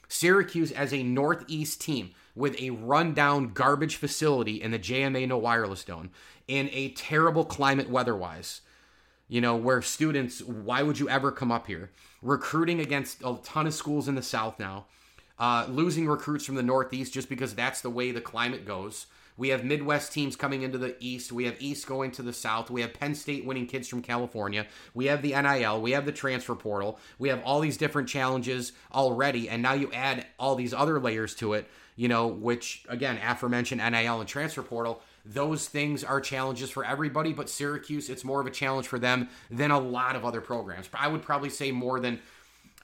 Syracuse 0.09 0.73
as 0.73 0.93
a 0.95 1.03
Northeast 1.03 1.83
team 1.83 2.13
with 2.35 2.59
a 2.61 2.71
rundown 2.71 3.53
garbage 3.53 3.97
facility 3.97 4.63
in 4.63 4.71
the 4.71 4.79
JMA 4.79 5.29
No 5.29 5.37
Wireless 5.37 5.85
Dome 5.85 6.11
in 6.47 6.71
a 6.73 6.91
terrible 6.91 7.45
climate 7.45 7.91
weather-wise. 7.91 8.63
You 9.29 9.43
know, 9.43 9.55
where 9.55 9.83
students, 9.83 10.43
why 10.43 10.83
would 10.83 10.99
you 10.99 11.11
ever 11.11 11.31
come 11.31 11.53
up 11.53 11.67
here? 11.67 11.91
Recruiting 12.23 12.81
against 12.81 13.21
a 13.23 13.37
ton 13.45 13.67
of 13.67 13.75
schools 13.75 14.09
in 14.09 14.15
the 14.15 14.23
South 14.23 14.59
now 14.59 14.87
uh, 15.39 15.67
losing 15.69 16.09
recruits 16.09 16.45
from 16.45 16.55
the 16.55 16.63
Northeast 16.63 17.13
just 17.13 17.29
because 17.29 17.55
that's 17.55 17.81
the 17.81 17.91
way 17.91 18.11
the 18.11 18.21
climate 18.21 18.67
goes. 18.67 19.07
We 19.39 19.51
have 19.51 19.65
Midwest 19.65 20.13
teams 20.13 20.35
coming 20.35 20.63
into 20.63 20.79
the 20.79 20.97
East. 20.99 21.31
We 21.31 21.45
have 21.45 21.55
East 21.61 21.87
going 21.87 22.11
to 22.13 22.23
the 22.23 22.33
South. 22.33 22.71
We 22.71 22.81
have 22.81 22.93
Penn 22.93 23.15
State 23.15 23.47
winning 23.47 23.67
kids 23.67 23.87
from 23.87 24.03
California. 24.03 24.67
We 24.95 25.07
have 25.07 25.23
the 25.23 25.41
NIL. 25.41 25.81
We 25.81 25.93
have 25.93 26.07
the 26.07 26.13
transfer 26.13 26.57
portal. 26.57 26.99
We 27.21 27.29
have 27.29 27.41
all 27.45 27.61
these 27.61 27.77
different 27.77 28.09
challenges 28.09 28.73
already. 28.93 29.49
And 29.49 29.63
now 29.63 29.75
you 29.75 29.93
add 29.93 30.27
all 30.41 30.57
these 30.57 30.75
other 30.75 30.99
layers 30.99 31.37
to 31.37 31.53
it, 31.53 31.69
you 31.95 32.09
know, 32.09 32.27
which, 32.27 32.85
again, 32.89 33.17
aforementioned 33.25 33.81
NIL 33.81 34.19
and 34.19 34.29
transfer 34.29 34.63
portal. 34.63 35.03
Those 35.25 35.69
things 35.69 36.03
are 36.03 36.21
challenges 36.21 36.71
for 36.71 36.85
everybody, 36.85 37.33
but 37.33 37.49
Syracuse, 37.49 38.11
it's 38.11 38.25
more 38.25 38.41
of 38.41 38.47
a 38.49 38.51
challenge 38.51 38.89
for 38.89 38.99
them 38.99 39.29
than 39.51 39.71
a 39.71 39.79
lot 39.79 40.17
of 40.17 40.25
other 40.25 40.41
programs. 40.41 40.89
I 40.93 41.07
would 41.07 41.23
probably 41.23 41.51
say 41.51 41.71
more 41.71 42.01
than 42.01 42.19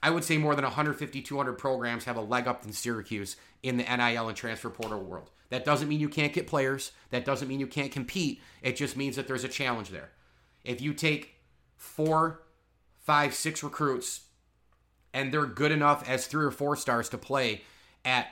I 0.04 0.10
would 0.10 0.22
say 0.22 0.36
more 0.36 0.54
than 0.54 0.64
150, 0.64 1.22
200 1.22 1.54
programs 1.54 2.04
have 2.04 2.18
a 2.18 2.20
leg 2.20 2.46
up 2.46 2.60
than 2.60 2.74
Syracuse 2.74 3.36
in 3.62 3.78
the 3.78 3.84
NIL 3.84 4.28
and 4.28 4.36
transfer 4.36 4.68
portal 4.68 5.00
world. 5.00 5.30
That 5.48 5.64
doesn't 5.64 5.88
mean 5.88 5.98
you 5.98 6.10
can't 6.10 6.34
get 6.34 6.46
players. 6.46 6.92
That 7.08 7.24
doesn't 7.24 7.48
mean 7.48 7.58
you 7.58 7.66
can't 7.66 7.90
compete. 7.90 8.42
It 8.60 8.76
just 8.76 8.98
means 8.98 9.16
that 9.16 9.26
there's 9.26 9.44
a 9.44 9.48
challenge 9.48 9.88
there. 9.88 10.10
If 10.62 10.82
you 10.82 10.92
take 10.92 11.36
four, 11.78 12.42
five, 13.00 13.34
six 13.34 13.62
recruits 13.62 14.26
and 15.14 15.32
they're 15.32 15.46
good 15.46 15.72
enough 15.72 16.06
as 16.06 16.26
three 16.26 16.44
or 16.44 16.50
four 16.50 16.76
stars 16.76 17.08
to 17.08 17.16
play 17.16 17.62
at 18.04 18.26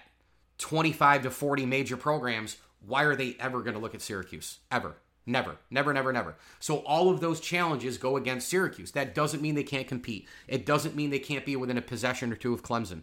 25 0.58 1.22
to 1.22 1.30
40 1.30 1.64
major 1.64 1.96
programs, 1.96 2.58
why 2.86 3.04
are 3.04 3.16
they 3.16 3.34
ever 3.40 3.62
going 3.62 3.74
to 3.74 3.80
look 3.80 3.94
at 3.94 4.02
Syracuse? 4.02 4.58
Ever. 4.70 4.96
Never, 5.24 5.56
never, 5.70 5.92
never, 5.92 6.12
never. 6.12 6.34
So 6.58 6.78
all 6.78 7.08
of 7.08 7.20
those 7.20 7.40
challenges 7.40 7.96
go 7.96 8.16
against 8.16 8.48
Syracuse. 8.48 8.90
That 8.92 9.14
doesn't 9.14 9.40
mean 9.40 9.54
they 9.54 9.62
can't 9.62 9.86
compete. 9.86 10.26
It 10.48 10.66
doesn't 10.66 10.96
mean 10.96 11.10
they 11.10 11.20
can't 11.20 11.46
be 11.46 11.54
within 11.54 11.78
a 11.78 11.82
possession 11.82 12.32
or 12.32 12.36
two 12.36 12.52
of 12.52 12.62
Clemson. 12.62 13.02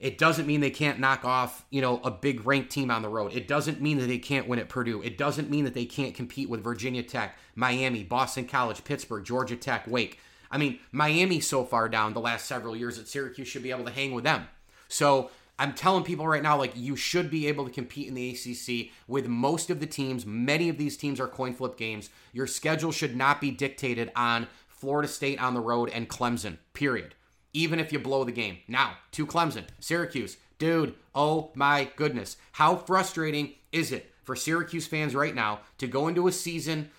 It 0.00 0.16
doesn't 0.16 0.46
mean 0.46 0.60
they 0.60 0.70
can't 0.70 1.00
knock 1.00 1.24
off, 1.24 1.66
you 1.70 1.80
know, 1.80 2.00
a 2.04 2.10
big 2.10 2.46
ranked 2.46 2.70
team 2.70 2.90
on 2.90 3.02
the 3.02 3.08
road. 3.08 3.32
It 3.34 3.48
doesn't 3.48 3.80
mean 3.80 3.98
that 3.98 4.06
they 4.06 4.18
can't 4.18 4.46
win 4.46 4.60
at 4.60 4.68
Purdue. 4.68 5.02
It 5.02 5.18
doesn't 5.18 5.50
mean 5.50 5.64
that 5.64 5.74
they 5.74 5.86
can't 5.86 6.14
compete 6.14 6.48
with 6.48 6.62
Virginia 6.62 7.02
Tech, 7.02 7.36
Miami, 7.56 8.04
Boston 8.04 8.46
College, 8.46 8.84
Pittsburgh, 8.84 9.24
Georgia 9.24 9.56
Tech, 9.56 9.86
Wake. 9.88 10.20
I 10.50 10.56
mean, 10.56 10.78
Miami 10.92 11.40
so 11.40 11.64
far 11.64 11.88
down 11.88 12.14
the 12.14 12.20
last 12.20 12.46
several 12.46 12.76
years 12.76 12.96
that 12.96 13.08
Syracuse 13.08 13.48
should 13.48 13.64
be 13.64 13.72
able 13.72 13.84
to 13.84 13.90
hang 13.90 14.12
with 14.12 14.24
them. 14.24 14.46
So 14.88 15.30
I'm 15.58 15.74
telling 15.74 16.04
people 16.04 16.28
right 16.28 16.42
now, 16.42 16.56
like, 16.56 16.72
you 16.76 16.94
should 16.94 17.30
be 17.30 17.48
able 17.48 17.64
to 17.64 17.70
compete 17.70 18.06
in 18.06 18.14
the 18.14 18.30
ACC 18.30 18.92
with 19.08 19.26
most 19.26 19.70
of 19.70 19.80
the 19.80 19.86
teams. 19.86 20.24
Many 20.24 20.68
of 20.68 20.78
these 20.78 20.96
teams 20.96 21.18
are 21.18 21.26
coin 21.26 21.52
flip 21.52 21.76
games. 21.76 22.10
Your 22.32 22.46
schedule 22.46 22.92
should 22.92 23.16
not 23.16 23.40
be 23.40 23.50
dictated 23.50 24.12
on 24.14 24.46
Florida 24.68 25.08
State 25.08 25.42
on 25.42 25.54
the 25.54 25.60
road 25.60 25.90
and 25.92 26.08
Clemson, 26.08 26.58
period. 26.74 27.16
Even 27.52 27.80
if 27.80 27.92
you 27.92 27.98
blow 27.98 28.22
the 28.22 28.30
game. 28.30 28.58
Now, 28.68 28.98
to 29.12 29.26
Clemson, 29.26 29.64
Syracuse. 29.80 30.36
Dude, 30.58 30.94
oh 31.14 31.50
my 31.54 31.90
goodness. 31.96 32.36
How 32.52 32.76
frustrating 32.76 33.54
is 33.72 33.90
it 33.90 34.12
for 34.22 34.36
Syracuse 34.36 34.86
fans 34.86 35.14
right 35.14 35.34
now 35.34 35.60
to 35.78 35.88
go 35.88 36.06
into 36.06 36.28
a 36.28 36.32
season, 36.32 36.90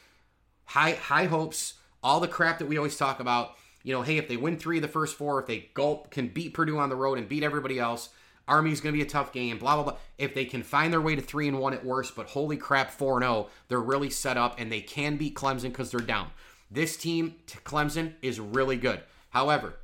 high, 0.66 0.94
high 0.94 1.26
hopes, 1.26 1.76
all 2.04 2.20
the 2.20 2.28
crap 2.28 2.60
that 2.60 2.68
we 2.68 2.78
always 2.78 2.98
talk 2.98 3.22
about? 3.22 3.56
You 3.84 3.94
know, 3.94 4.02
hey, 4.02 4.18
if 4.18 4.28
they 4.28 4.38
win 4.38 4.58
three 4.58 4.78
of 4.78 4.82
the 4.82 4.90
first 4.90 5.16
four, 5.16 5.40
if 5.40 5.48
they 5.48 5.70
gulp, 5.74 6.12
can 6.12 6.28
beat 6.28 6.54
Purdue 6.54 6.78
on 6.78 6.90
the 6.90 6.96
road 6.96 7.18
and 7.18 7.30
beat 7.30 7.44
everybody 7.44 7.80
else, 7.80 8.10
Army's 8.50 8.82
going 8.82 8.94
to 8.94 8.98
be 8.98 9.06
a 9.06 9.10
tough 9.10 9.32
game, 9.32 9.58
blah, 9.58 9.76
blah, 9.76 9.84
blah. 9.84 9.98
If 10.18 10.34
they 10.34 10.46
can 10.46 10.64
find 10.64 10.92
their 10.92 11.02
way 11.02 11.16
to 11.16 11.22
3 11.22 11.48
and 11.48 11.60
1 11.60 11.74
at 11.74 11.86
worst, 11.86 12.16
but 12.16 12.28
holy 12.28 12.58
crap, 12.58 12.92
4 12.92 13.22
0, 13.22 13.48
they're 13.68 13.80
really 13.80 14.10
set 14.10 14.36
up 14.38 14.60
and 14.60 14.72
they 14.72 14.82
can 14.82 15.16
beat 15.16 15.36
Clemson 15.36 15.70
because 15.70 15.92
they're 15.92 16.00
down. 16.00 16.32
This 16.72 16.98
team, 16.98 17.36
Clemson, 17.48 18.14
is 18.22 18.40
really 18.40 18.78
good. 18.78 19.02
However, 19.30 19.76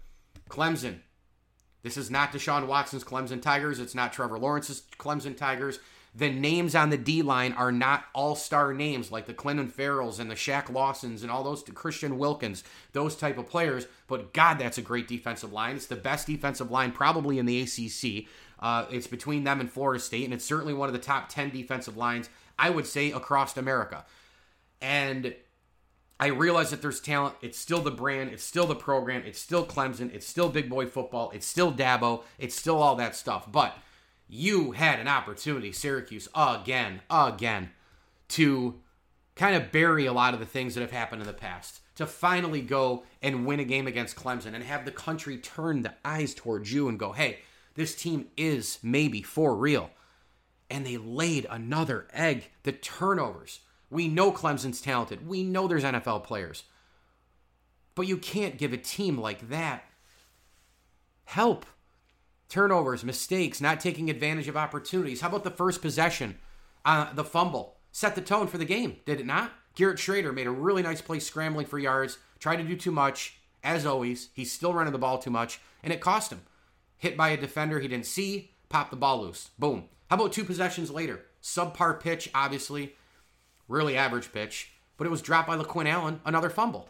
Clemson, 0.49 0.99
this 1.83 1.97
is 1.97 2.09
not 2.09 2.31
Deshaun 2.31 2.67
Watson's 2.67 3.03
Clemson 3.03 3.41
Tigers. 3.41 3.79
It's 3.79 3.95
not 3.95 4.11
Trevor 4.11 4.39
Lawrence's 4.39 4.83
Clemson 4.97 5.37
Tigers. 5.37 5.79
The 6.17 6.29
names 6.29 6.75
on 6.75 6.91
the 6.91 6.97
D 6.97 7.21
line 7.21 7.51
are 7.53 7.73
not 7.73 8.05
all 8.13 8.35
star 8.35 8.73
names 8.73 9.11
like 9.11 9.25
the 9.25 9.33
Clelin 9.33 9.69
Ferrells 9.69 10.17
and 10.17 10.31
the 10.31 10.35
Shaq 10.35 10.71
Lawsons 10.71 11.23
and 11.23 11.31
all 11.31 11.43
those 11.43 11.63
Christian 11.63 12.17
Wilkins, 12.17 12.63
those 12.93 13.17
type 13.17 13.37
of 13.37 13.49
players. 13.49 13.85
But 14.07 14.33
God, 14.33 14.57
that's 14.57 14.77
a 14.77 14.81
great 14.81 15.09
defensive 15.09 15.51
line. 15.51 15.75
It's 15.75 15.87
the 15.87 15.97
best 15.97 16.27
defensive 16.27 16.71
line 16.71 16.93
probably 16.93 17.37
in 17.37 17.45
the 17.45 17.61
ACC. 17.61 18.27
Uh, 18.59 18.85
it's 18.89 19.07
between 19.07 19.43
them 19.43 19.59
and 19.59 19.69
Florida 19.69 20.01
State, 20.01 20.23
and 20.23 20.33
it's 20.33 20.45
certainly 20.45 20.73
one 20.73 20.87
of 20.87 20.93
the 20.93 20.99
top 20.99 21.27
10 21.27 21.49
defensive 21.49 21.97
lines, 21.97 22.29
I 22.57 22.69
would 22.69 22.87
say, 22.87 23.11
across 23.11 23.57
America. 23.57 24.05
And 24.81 25.35
I 26.17 26.27
realize 26.27 26.69
that 26.69 26.81
there's 26.81 27.01
talent. 27.01 27.35
It's 27.41 27.59
still 27.59 27.81
the 27.81 27.91
brand. 27.91 28.29
It's 28.29 28.43
still 28.43 28.65
the 28.65 28.75
program. 28.75 29.23
It's 29.25 29.39
still 29.39 29.65
Clemson. 29.65 30.13
It's 30.13 30.25
still 30.25 30.47
big 30.47 30.69
boy 30.69 30.85
football. 30.85 31.31
It's 31.31 31.45
still 31.45 31.73
Dabo. 31.73 32.23
It's 32.39 32.55
still 32.55 32.81
all 32.81 32.95
that 32.95 33.15
stuff. 33.15 33.51
But 33.51 33.77
you 34.27 34.71
had 34.71 34.99
an 34.99 35.07
opportunity, 35.07 35.71
Syracuse, 35.71 36.27
again, 36.35 37.01
again, 37.09 37.71
to 38.29 38.75
kind 39.35 39.55
of 39.55 39.71
bury 39.71 40.05
a 40.05 40.13
lot 40.13 40.33
of 40.33 40.39
the 40.39 40.45
things 40.45 40.73
that 40.73 40.81
have 40.81 40.91
happened 40.91 41.21
in 41.21 41.27
the 41.27 41.33
past. 41.33 41.81
To 41.95 42.05
finally 42.05 42.61
go 42.61 43.03
and 43.21 43.45
win 43.45 43.61
a 43.61 43.63
game 43.63 43.87
against 43.87 44.17
Clemson 44.17 44.53
and 44.53 44.63
have 44.63 44.83
the 44.83 44.91
country 44.91 45.37
turn 45.37 45.81
the 45.81 45.93
eyes 46.03 46.33
towards 46.33 46.73
you 46.73 46.89
and 46.89 46.99
go, 46.99 47.13
hey, 47.13 47.39
this 47.75 47.95
team 47.95 48.27
is 48.35 48.79
maybe 48.83 49.21
for 49.21 49.55
real. 49.55 49.91
And 50.69 50.85
they 50.85 50.97
laid 50.97 51.45
another 51.49 52.07
egg. 52.11 52.49
The 52.63 52.73
turnovers. 52.73 53.61
We 53.89 54.09
know 54.09 54.33
Clemson's 54.33 54.81
talented. 54.81 55.25
We 55.25 55.43
know 55.43 55.67
there's 55.67 55.83
NFL 55.85 56.25
players. 56.25 56.63
But 57.93 58.07
you 58.07 58.17
can't 58.17 58.57
give 58.57 58.73
a 58.73 58.77
team 58.77 59.17
like 59.17 59.47
that 59.47 59.85
help. 61.25 61.65
Turnovers, 62.49 63.03
mistakes, 63.03 63.59
not 63.59 63.79
taking 63.79 64.09
advantage 64.09 64.47
of 64.47 64.57
opportunities. 64.57 65.21
How 65.21 65.29
about 65.29 65.43
the 65.43 65.51
first 65.51 65.81
possession? 65.81 66.37
Uh, 66.83 67.11
the 67.13 67.23
fumble 67.23 67.77
set 67.91 68.15
the 68.15 68.21
tone 68.21 68.47
for 68.47 68.57
the 68.57 68.65
game, 68.65 68.97
did 69.05 69.19
it 69.19 69.25
not? 69.25 69.51
Garrett 69.73 69.97
Shrader 69.97 70.33
made 70.33 70.47
a 70.47 70.51
really 70.51 70.83
nice 70.83 71.01
play 71.01 71.19
scrambling 71.19 71.65
for 71.65 71.79
yards, 71.79 72.17
tried 72.39 72.57
to 72.57 72.63
do 72.63 72.75
too 72.75 72.91
much. 72.91 73.39
As 73.63 73.85
always, 73.85 74.29
he's 74.33 74.51
still 74.51 74.73
running 74.73 74.93
the 74.93 74.99
ball 74.99 75.17
too 75.17 75.31
much, 75.31 75.59
and 75.83 75.91
it 75.91 76.01
cost 76.01 76.31
him 76.31 76.41
hit 76.97 77.17
by 77.17 77.29
a 77.29 77.37
defender 77.37 77.79
he 77.79 77.87
didn't 77.87 78.05
see, 78.05 78.51
pop 78.69 78.89
the 78.89 78.95
ball 78.95 79.21
loose. 79.21 79.51
Boom. 79.59 79.85
How 80.09 80.15
about 80.15 80.33
two 80.33 80.43
possessions 80.43 80.89
later? 80.89 81.25
Subpar 81.41 81.99
pitch, 81.99 82.29
obviously. 82.33 82.95
Really 83.67 83.97
average 83.97 84.31
pitch. 84.31 84.71
But 84.97 85.07
it 85.07 85.11
was 85.11 85.21
dropped 85.21 85.47
by 85.47 85.57
LeQuint 85.57 85.87
Allen, 85.87 86.21
another 86.25 86.49
fumble. 86.49 86.89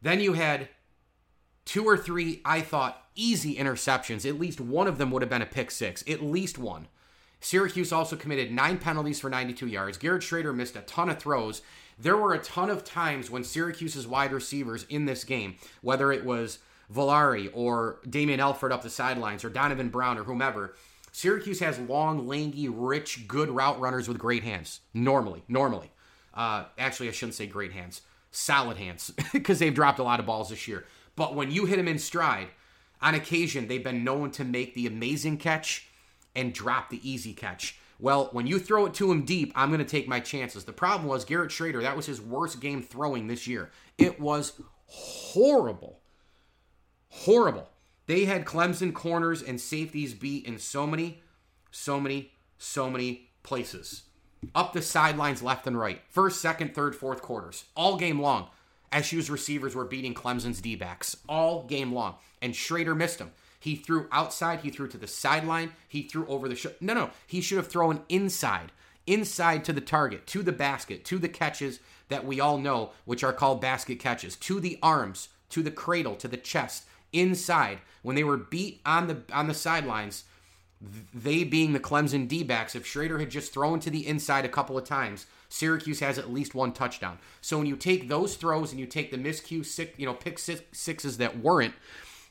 Then 0.00 0.20
you 0.20 0.34
had 0.34 0.68
two 1.66 1.84
or 1.84 1.98
three, 1.98 2.40
I 2.44 2.62
thought, 2.62 3.04
easy 3.14 3.56
interceptions. 3.56 4.26
At 4.26 4.40
least 4.40 4.60
one 4.60 4.86
of 4.86 4.96
them 4.96 5.10
would 5.10 5.20
have 5.20 5.28
been 5.28 5.42
a 5.42 5.46
pick 5.46 5.70
six. 5.70 6.02
At 6.08 6.22
least 6.22 6.56
one. 6.56 6.88
Syracuse 7.40 7.92
also 7.92 8.16
committed 8.16 8.50
nine 8.50 8.78
penalties 8.78 9.20
for 9.20 9.28
92 9.28 9.66
yards. 9.66 9.98
Garrett 9.98 10.22
Shrader 10.22 10.54
missed 10.54 10.76
a 10.76 10.80
ton 10.80 11.10
of 11.10 11.18
throws. 11.18 11.60
There 11.98 12.16
were 12.16 12.32
a 12.32 12.38
ton 12.38 12.70
of 12.70 12.84
times 12.84 13.30
when 13.30 13.44
Syracuse's 13.44 14.06
wide 14.06 14.32
receivers 14.32 14.86
in 14.88 15.04
this 15.04 15.24
game, 15.24 15.56
whether 15.82 16.10
it 16.12 16.24
was 16.24 16.58
Villari 16.92 17.50
or 17.52 17.98
Damien 18.08 18.40
Alford 18.40 18.72
up 18.72 18.82
the 18.82 18.90
sidelines 18.90 19.44
or 19.44 19.50
Donovan 19.50 19.90
Brown 19.90 20.18
or 20.18 20.24
whomever. 20.24 20.74
Syracuse 21.12 21.60
has 21.60 21.78
long, 21.78 22.26
lanky, 22.26 22.68
rich, 22.68 23.26
good 23.26 23.48
route 23.48 23.80
runners 23.80 24.08
with 24.08 24.18
great 24.18 24.44
hands. 24.44 24.80
Normally, 24.92 25.42
normally. 25.48 25.90
Uh, 26.34 26.64
actually, 26.78 27.08
I 27.08 27.12
shouldn't 27.12 27.34
say 27.34 27.46
great 27.46 27.72
hands, 27.72 28.02
solid 28.30 28.76
hands, 28.76 29.10
because 29.32 29.58
they've 29.58 29.74
dropped 29.74 29.98
a 29.98 30.02
lot 30.02 30.20
of 30.20 30.26
balls 30.26 30.50
this 30.50 30.68
year. 30.68 30.84
But 31.16 31.34
when 31.34 31.50
you 31.50 31.64
hit 31.64 31.78
him 31.78 31.88
in 31.88 31.98
stride, 31.98 32.48
on 33.02 33.14
occasion, 33.14 33.68
they've 33.68 33.82
been 33.82 34.04
known 34.04 34.30
to 34.32 34.44
make 34.44 34.74
the 34.74 34.86
amazing 34.86 35.38
catch 35.38 35.88
and 36.34 36.52
drop 36.52 36.90
the 36.90 37.08
easy 37.08 37.32
catch. 37.32 37.78
Well, 37.98 38.28
when 38.32 38.46
you 38.46 38.58
throw 38.58 38.86
it 38.86 38.94
to 38.94 39.10
him 39.10 39.24
deep, 39.24 39.52
I'm 39.56 39.70
going 39.70 39.78
to 39.78 39.84
take 39.84 40.06
my 40.06 40.20
chances. 40.20 40.64
The 40.64 40.72
problem 40.72 41.08
was 41.08 41.24
Garrett 41.24 41.50
Shrader, 41.50 41.82
that 41.82 41.96
was 41.96 42.06
his 42.06 42.20
worst 42.20 42.60
game 42.60 42.82
throwing 42.82 43.26
this 43.26 43.46
year. 43.46 43.70
It 43.96 44.20
was 44.20 44.60
horrible 44.86 46.00
horrible. 47.16 47.68
They 48.06 48.24
had 48.24 48.44
Clemson 48.44 48.92
corners 48.94 49.42
and 49.42 49.60
safeties 49.60 50.14
beat 50.14 50.46
in 50.46 50.58
so 50.58 50.86
many, 50.86 51.22
so 51.70 51.98
many, 51.98 52.32
so 52.58 52.90
many 52.90 53.30
places. 53.42 54.02
Up 54.54 54.72
the 54.72 54.82
sidelines, 54.82 55.42
left 55.42 55.66
and 55.66 55.78
right. 55.78 56.02
First, 56.08 56.40
second, 56.40 56.74
third, 56.74 56.94
fourth 56.94 57.22
quarters. 57.22 57.64
All 57.74 57.96
game 57.96 58.20
long. 58.20 58.48
SU's 59.02 59.30
receivers 59.30 59.74
were 59.74 59.84
beating 59.84 60.14
Clemson's 60.14 60.60
D 60.60 60.76
backs 60.76 61.16
all 61.28 61.64
game 61.64 61.92
long. 61.92 62.16
And 62.40 62.54
Shrader 62.54 62.96
missed 62.96 63.18
him. 63.18 63.32
He 63.58 63.74
threw 63.74 64.06
outside, 64.12 64.60
he 64.60 64.70
threw 64.70 64.86
to 64.88 64.98
the 64.98 65.06
sideline, 65.06 65.72
he 65.88 66.02
threw 66.02 66.26
over 66.28 66.48
the. 66.48 66.72
No, 66.80 66.94
no. 66.94 67.10
He 67.26 67.40
should 67.40 67.58
have 67.58 67.68
thrown 67.68 68.02
inside. 68.08 68.70
Inside 69.06 69.64
to 69.64 69.72
the 69.72 69.80
target, 69.80 70.26
to 70.28 70.42
the 70.42 70.52
basket, 70.52 71.04
to 71.06 71.18
the 71.18 71.28
catches 71.28 71.80
that 72.08 72.24
we 72.24 72.40
all 72.40 72.58
know, 72.58 72.90
which 73.04 73.22
are 73.24 73.32
called 73.32 73.60
basket 73.60 73.98
catches, 73.98 74.36
to 74.36 74.60
the 74.60 74.78
arms, 74.82 75.28
to 75.50 75.62
the 75.62 75.70
cradle, 75.70 76.16
to 76.16 76.28
the 76.28 76.36
chest 76.36 76.84
inside 77.12 77.78
when 78.02 78.16
they 78.16 78.24
were 78.24 78.36
beat 78.36 78.80
on 78.84 79.06
the 79.06 79.22
on 79.32 79.48
the 79.48 79.54
sidelines. 79.54 80.24
They 81.14 81.42
being 81.42 81.72
the 81.72 81.80
Clemson 81.80 82.28
D-backs, 82.28 82.74
if 82.74 82.84
Shrader 82.84 83.18
had 83.18 83.30
just 83.30 83.52
thrown 83.52 83.80
to 83.80 83.90
the 83.90 84.06
inside 84.06 84.44
a 84.44 84.48
couple 84.48 84.76
of 84.76 84.84
times, 84.84 85.26
Syracuse 85.48 86.00
has 86.00 86.18
at 86.18 86.32
least 86.32 86.54
one 86.54 86.72
touchdown. 86.72 87.18
So 87.40 87.58
when 87.58 87.66
you 87.66 87.76
take 87.76 88.08
those 88.08 88.36
throws 88.36 88.70
and 88.70 88.80
you 88.80 88.86
take 88.86 89.10
the 89.10 89.18
miscue 89.18 89.64
six, 89.64 89.98
you 89.98 90.06
know, 90.06 90.14
pick 90.14 90.38
six, 90.38 90.62
sixes 90.72 91.18
that 91.18 91.38
weren't, 91.38 91.74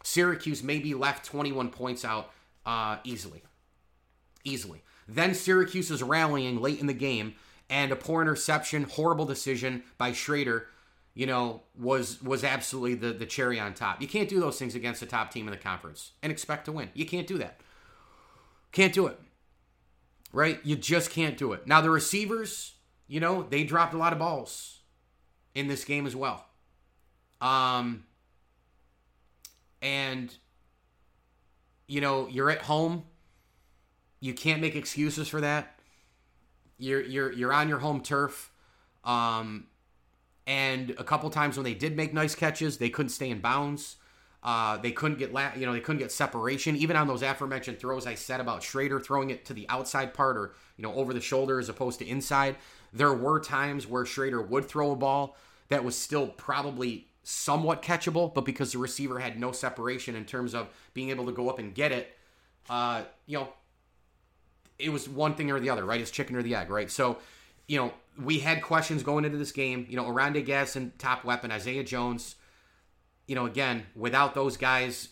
Syracuse 0.04 0.64
maybe 0.64 0.94
left 0.94 1.26
21 1.26 1.70
points 1.70 2.06
out 2.06 2.32
uh, 2.66 2.98
easily, 3.04 3.44
easily. 4.44 4.84
Then 5.08 5.34
Syracuse 5.34 5.92
is 5.92 6.04
rallying 6.04 6.62
late 6.62 6.80
in 6.80 6.88
the 6.88 6.94
game, 6.94 7.36
and 7.70 7.92
a 7.92 7.96
poor 7.96 8.22
interception, 8.22 8.84
horrible 8.84 9.26
decision 9.26 9.84
by 9.98 10.12
Shrader 10.12 10.66
you 11.16 11.26
know, 11.26 11.64
was 11.80 12.22
was 12.22 12.44
absolutely 12.44 12.96
the 12.96 13.14
the 13.14 13.26
cherry 13.26 13.60
on 13.60 13.74
top. 13.74 14.02
You 14.02 14.08
can't 14.08 14.30
do 14.30 14.40
those 14.40 14.60
things 14.60 14.76
against 14.76 15.00
the 15.00 15.06
top 15.06 15.32
team 15.32 15.48
in 15.48 15.52
the 15.52 15.58
conference 15.58 16.12
and 16.22 16.32
expect 16.32 16.66
to 16.66 16.74
win. 16.74 16.90
You 16.94 17.06
can't 17.06 17.26
do 17.26 17.38
that. 17.38 17.62
Can't 18.74 18.94
do 18.94 19.08
it. 19.08 19.20
Right? 20.34 20.60
You 20.66 20.76
just 20.76 21.10
can't 21.10 21.38
do 21.38 21.54
it. 21.54 21.66
Now 21.66 21.80
the 21.80 21.90
receivers, 21.90 22.75
you 23.08 23.20
know, 23.20 23.44
they 23.44 23.64
dropped 23.64 23.94
a 23.94 23.98
lot 23.98 24.14
of 24.14 24.20
balls 24.20 24.80
in 25.54 25.68
this 25.68 25.84
game 25.84 26.06
as 26.08 26.16
well. 26.16 26.46
Um 27.42 28.06
and 29.82 30.34
you 31.88 32.02
know, 32.02 32.28
you're 32.28 32.50
at 32.50 32.64
home. 32.64 33.04
You 34.20 34.34
can't 34.34 34.62
make 34.62 34.76
excuses 34.76 35.28
for 35.28 35.42
that. 35.42 35.80
You're 36.78 37.04
you're 37.04 37.32
you're 37.32 37.54
on 37.54 37.70
your 37.70 37.80
home 37.80 38.02
turf. 38.02 38.52
Um 39.04 39.68
and 40.48 40.92
a 40.98 41.04
couple 41.04 41.30
times 41.30 41.58
when 41.58 41.64
they 41.64 41.74
did 41.74 41.96
make 41.96 42.14
nice 42.14 42.36
catches, 42.36 42.78
they 42.78 42.90
couldn't 42.90 43.10
stay 43.10 43.30
in 43.30 43.40
bounds. 43.40 43.98
Uh, 44.44 44.78
they 44.78 44.92
couldn't 44.92 45.18
get 45.18 45.34
la- 45.34 45.54
you 45.56 45.66
know 45.66 45.74
they 45.74 45.80
couldn't 45.80 45.98
get 45.98 46.12
separation 46.12 46.76
even 46.76 46.96
on 46.96 47.08
those 47.08 47.24
aforementioned 47.24 47.80
throws 47.80 48.06
I 48.06 48.14
said 48.14 48.40
about 48.40 48.62
Shrader 48.62 49.04
throwing 49.04 49.32
it 49.32 49.44
to 49.46 49.56
the 49.56 49.68
outside 49.70 50.14
part 50.14 50.38
or 50.38 50.54
you 50.78 50.84
know 50.84 50.94
over 50.94 51.16
the 51.16 51.22
shoulder 51.22 51.60
as 51.60 51.68
opposed 51.68 51.98
to 52.00 52.08
inside. 52.08 52.56
There 52.96 53.14
were 53.14 53.42
times 53.42 53.86
where 53.86 54.06
Shrader 54.06 54.48
would 54.48 54.66
throw 54.66 54.92
a 54.92 54.96
ball 54.96 55.36
that 55.68 55.84
was 55.84 55.98
still 55.98 56.28
probably 56.28 57.08
somewhat 57.24 57.82
catchable, 57.82 58.34
but 58.34 58.46
because 58.46 58.72
the 58.72 58.78
receiver 58.78 59.20
had 59.20 59.38
no 59.38 59.52
separation 59.52 60.16
in 60.16 60.24
terms 60.24 60.56
of 60.56 60.70
being 60.94 61.10
able 61.10 61.26
to 61.26 61.34
go 61.34 61.50
up 61.50 61.60
and 61.60 61.76
get 61.76 61.92
it, 61.92 62.16
uh, 62.70 63.02
you 63.26 63.38
know, 63.38 63.50
it 64.80 64.90
was 64.90 65.10
one 65.10 65.36
thing 65.36 65.52
or 65.52 65.60
the 65.60 65.70
other, 65.70 65.84
right? 65.84 66.00
It's 66.00 66.10
chicken 66.10 66.38
or 66.38 66.42
the 66.42 66.56
egg, 66.56 66.70
right? 66.70 66.90
So, 66.90 67.18
you 67.68 67.78
know, 67.78 67.94
we 68.18 68.40
had 68.40 68.62
questions 68.62 69.04
going 69.04 69.26
into 69.26 69.38
this 69.38 69.52
game. 69.52 69.86
You 69.90 69.98
know, 69.98 70.06
Oronde 70.06 70.46
Gadsden, 70.46 70.94
top 70.98 71.26
weapon, 71.26 71.52
Isaiah 71.52 71.84
Jones. 71.84 72.36
You 73.28 73.36
know, 73.36 73.46
again, 73.46 73.86
without 73.94 74.36
those 74.36 74.56
guys, 74.56 75.10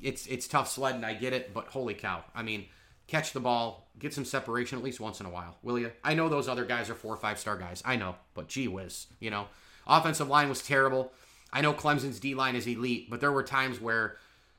it's 0.00 0.26
it's 0.26 0.48
tough 0.48 0.70
sledding. 0.70 1.04
I 1.04 1.12
get 1.12 1.32
it, 1.34 1.52
but 1.52 1.66
holy 1.66 1.94
cow! 1.94 2.24
I 2.34 2.42
mean, 2.42 2.66
catch 3.10 3.32
the 3.32 3.40
ball, 3.40 3.88
get 3.98 4.14
some 4.14 4.24
separation 4.24 4.78
at 4.78 4.84
least 4.84 5.00
once 5.00 5.20
in 5.20 5.26
a 5.26 5.30
while, 5.30 5.56
will 5.62 5.78
you? 5.78 5.92
I 6.04 6.14
know 6.14 6.28
those 6.28 6.48
other 6.48 6.64
guys 6.64 6.88
are 6.88 6.94
four 6.94 7.12
or 7.12 7.18
five 7.18 7.38
star 7.38 7.56
guys. 7.56 7.82
I 7.84 7.96
know, 7.96 8.16
but 8.34 8.48
gee 8.48 8.68
whiz, 8.68 9.06
you 9.18 9.30
know, 9.30 9.48
offensive 9.86 10.28
line 10.28 10.48
was 10.48 10.62
terrible. 10.62 11.12
I 11.52 11.60
know 11.60 11.72
Clemson's 11.72 12.20
D 12.20 12.34
line 12.34 12.54
is 12.54 12.66
elite, 12.66 13.10
but 13.10 13.20
there 13.20 13.32
were 13.32 13.42
times 13.42 13.80
where 13.80 14.16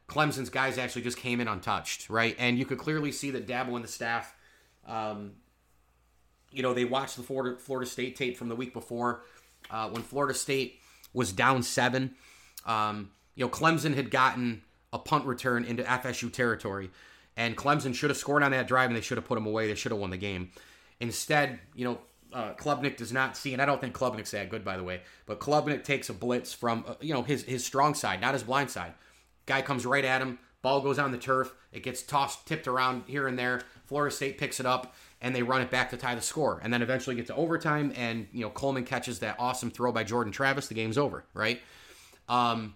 Clemson's 0.07 0.49
guys 0.49 0.77
actually 0.77 1.03
just 1.03 1.17
came 1.17 1.39
in 1.39 1.47
untouched, 1.47 2.09
right? 2.09 2.35
And 2.37 2.59
you 2.59 2.65
could 2.65 2.77
clearly 2.77 3.11
see 3.11 3.31
that 3.31 3.47
Dabo 3.47 3.75
and 3.75 3.83
the 3.83 3.87
staff, 3.87 4.35
um, 4.85 5.33
you 6.51 6.61
know, 6.61 6.73
they 6.73 6.83
watched 6.83 7.15
the 7.15 7.23
Florida, 7.23 7.57
Florida 7.57 7.89
State 7.89 8.17
tape 8.17 8.37
from 8.37 8.49
the 8.49 8.55
week 8.55 8.73
before 8.73 9.23
uh, 9.69 9.89
when 9.89 10.03
Florida 10.03 10.33
State 10.33 10.81
was 11.13 11.31
down 11.31 11.63
seven. 11.63 12.15
Um, 12.65 13.11
you 13.35 13.45
know, 13.45 13.49
Clemson 13.49 13.95
had 13.95 14.11
gotten 14.11 14.63
a 14.91 14.99
punt 14.99 15.25
return 15.25 15.63
into 15.63 15.83
FSU 15.83 16.31
territory, 16.31 16.91
and 17.37 17.55
Clemson 17.57 17.93
should 17.93 18.09
have 18.09 18.17
scored 18.17 18.43
on 18.43 18.51
that 18.51 18.67
drive 18.67 18.89
and 18.89 18.97
they 18.97 19.01
should 19.01 19.17
have 19.17 19.25
put 19.25 19.35
them 19.35 19.45
away. 19.45 19.67
They 19.67 19.75
should 19.75 19.91
have 19.91 20.01
won 20.01 20.09
the 20.09 20.17
game. 20.17 20.51
Instead, 20.99 21.59
you 21.75 21.85
know, 21.85 21.99
uh, 22.33 22.53
Klubnik 22.53 22.97
does 22.97 23.11
not 23.11 23.35
see, 23.35 23.53
and 23.53 23.61
I 23.61 23.65
don't 23.65 23.81
think 23.81 23.93
Klubnik's 23.93 24.31
that 24.31 24.49
good, 24.49 24.63
by 24.63 24.77
the 24.77 24.83
way, 24.83 25.01
but 25.25 25.39
Klubnik 25.39 25.83
takes 25.83 26.09
a 26.09 26.13
blitz 26.13 26.53
from, 26.53 26.85
uh, 26.87 26.93
you 27.01 27.13
know, 27.13 27.23
his, 27.23 27.43
his 27.43 27.65
strong 27.65 27.93
side, 27.93 28.21
not 28.21 28.33
his 28.33 28.43
blind 28.43 28.69
side. 28.69 28.93
Guy 29.45 29.61
comes 29.61 29.85
right 29.85 30.05
at 30.05 30.21
him. 30.21 30.39
Ball 30.61 30.81
goes 30.81 30.99
on 30.99 31.11
the 31.11 31.17
turf. 31.17 31.53
It 31.71 31.83
gets 31.83 32.03
tossed, 32.03 32.45
tipped 32.45 32.67
around 32.67 33.03
here 33.07 33.27
and 33.27 33.37
there. 33.37 33.61
Florida 33.85 34.15
State 34.15 34.37
picks 34.37 34.59
it 34.59 34.65
up 34.65 34.95
and 35.19 35.35
they 35.35 35.43
run 35.43 35.61
it 35.61 35.71
back 35.71 35.89
to 35.89 35.97
tie 35.97 36.15
the 36.15 36.21
score. 36.21 36.59
And 36.63 36.71
then 36.71 36.81
eventually 36.81 37.15
get 37.15 37.27
to 37.27 37.35
overtime. 37.35 37.91
And 37.95 38.27
you 38.31 38.41
know 38.41 38.49
Coleman 38.49 38.83
catches 38.83 39.19
that 39.19 39.35
awesome 39.39 39.71
throw 39.71 39.91
by 39.91 40.03
Jordan 40.03 40.31
Travis. 40.31 40.67
The 40.67 40.75
game's 40.75 40.97
over. 40.97 41.25
Right. 41.33 41.61
Um, 42.29 42.75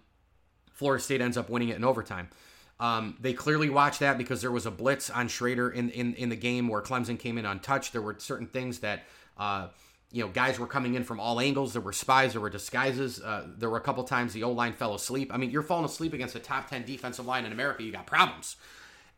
Florida 0.72 1.02
State 1.02 1.22
ends 1.22 1.38
up 1.38 1.50
winning 1.50 1.70
it 1.70 1.78
in 1.78 1.84
overtime. 1.84 2.30
Um, 2.80 3.16
they 3.22 3.34
clearly 3.34 3.70
watched 3.70 4.02
that 4.02 4.18
because 4.18 4.42
there 4.42 4.52
was 4.52 4.66
a 4.66 4.72
blitz 4.72 5.10
on 5.10 5.30
Shrader 5.30 5.74
in, 5.74 5.90
in, 5.92 6.14
in 6.16 6.30
the 6.30 6.36
game 6.36 6.68
where 6.68 6.82
Clemson 6.82 7.18
came 7.18 7.38
in 7.38 7.46
untouched. 7.46 7.94
There 7.94 8.02
were 8.02 8.18
certain 8.20 8.48
things 8.48 8.80
that 8.80 9.04
uh, 9.38 9.68
you 10.12 10.24
know, 10.24 10.30
guys 10.30 10.58
were 10.60 10.68
coming 10.68 10.94
in 10.94 11.04
from 11.04 11.20
all 11.20 11.42
angles. 11.42 11.74
There 11.74 11.82
were 11.82 11.92
spies, 11.92 12.32
there 12.32 12.42
were 12.42 12.50
disguises. 12.50 13.22
Uh, 13.22 13.48
there 13.58 13.70
were 13.70 13.78
a 13.78 13.82
couple 13.82 14.04
times 14.06 14.32
the 14.32 14.44
O 14.44 14.52
line 14.52 14.72
fell 14.72 14.96
asleep. 14.96 15.30
I 15.34 15.38
mean, 15.38 15.50
you're 15.50 15.62
falling 15.62 15.86
asleep 15.86 16.14
against 16.14 16.36
a 16.36 16.40
top 16.40 16.70
10 16.70 16.86
defensive 16.86 17.26
line 17.26 17.46
in 17.46 17.52
America, 17.52 17.84
you 17.84 17.92
got 17.92 18.08
problems. 18.08 18.56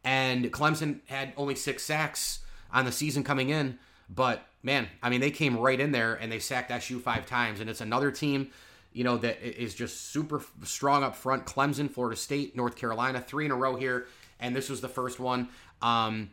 And 0.03 0.45
Clemson 0.51 1.01
had 1.05 1.33
only 1.37 1.53
six 1.53 1.83
sacks 1.83 2.39
on 2.73 2.85
the 2.85 2.91
season 2.91 3.23
coming 3.23 3.49
in. 3.49 3.77
But 4.09 4.43
man, 4.63 4.87
I 5.03 5.09
mean, 5.09 5.21
they 5.21 5.29
came 5.31 5.57
right 5.57 5.79
in 5.79 5.91
there 5.91 6.15
and 6.15 6.31
they 6.31 6.39
sacked 6.39 6.71
SU 6.71 6.99
five 6.99 7.25
times. 7.25 7.59
And 7.59 7.69
it's 7.69 7.81
another 7.81 8.09
team, 8.09 8.49
you 8.97 9.03
know, 9.03 9.15
that 9.17 9.43
is 9.43 9.75
just 9.75 10.09
super 10.09 10.41
strong 10.63 11.03
up 11.03 11.15
front. 11.15 11.45
Clemson, 11.45 11.87
Florida 11.87 12.15
State, 12.15 12.55
North 12.55 12.75
Carolina, 12.75 13.21
three 13.21 13.45
in 13.45 13.51
a 13.51 13.55
row 13.55 13.75
here. 13.75 14.07
And 14.39 14.55
this 14.55 14.71
was 14.71 14.81
the 14.81 14.87
first 14.87 15.19
one. 15.19 15.49
Um, 15.83 16.31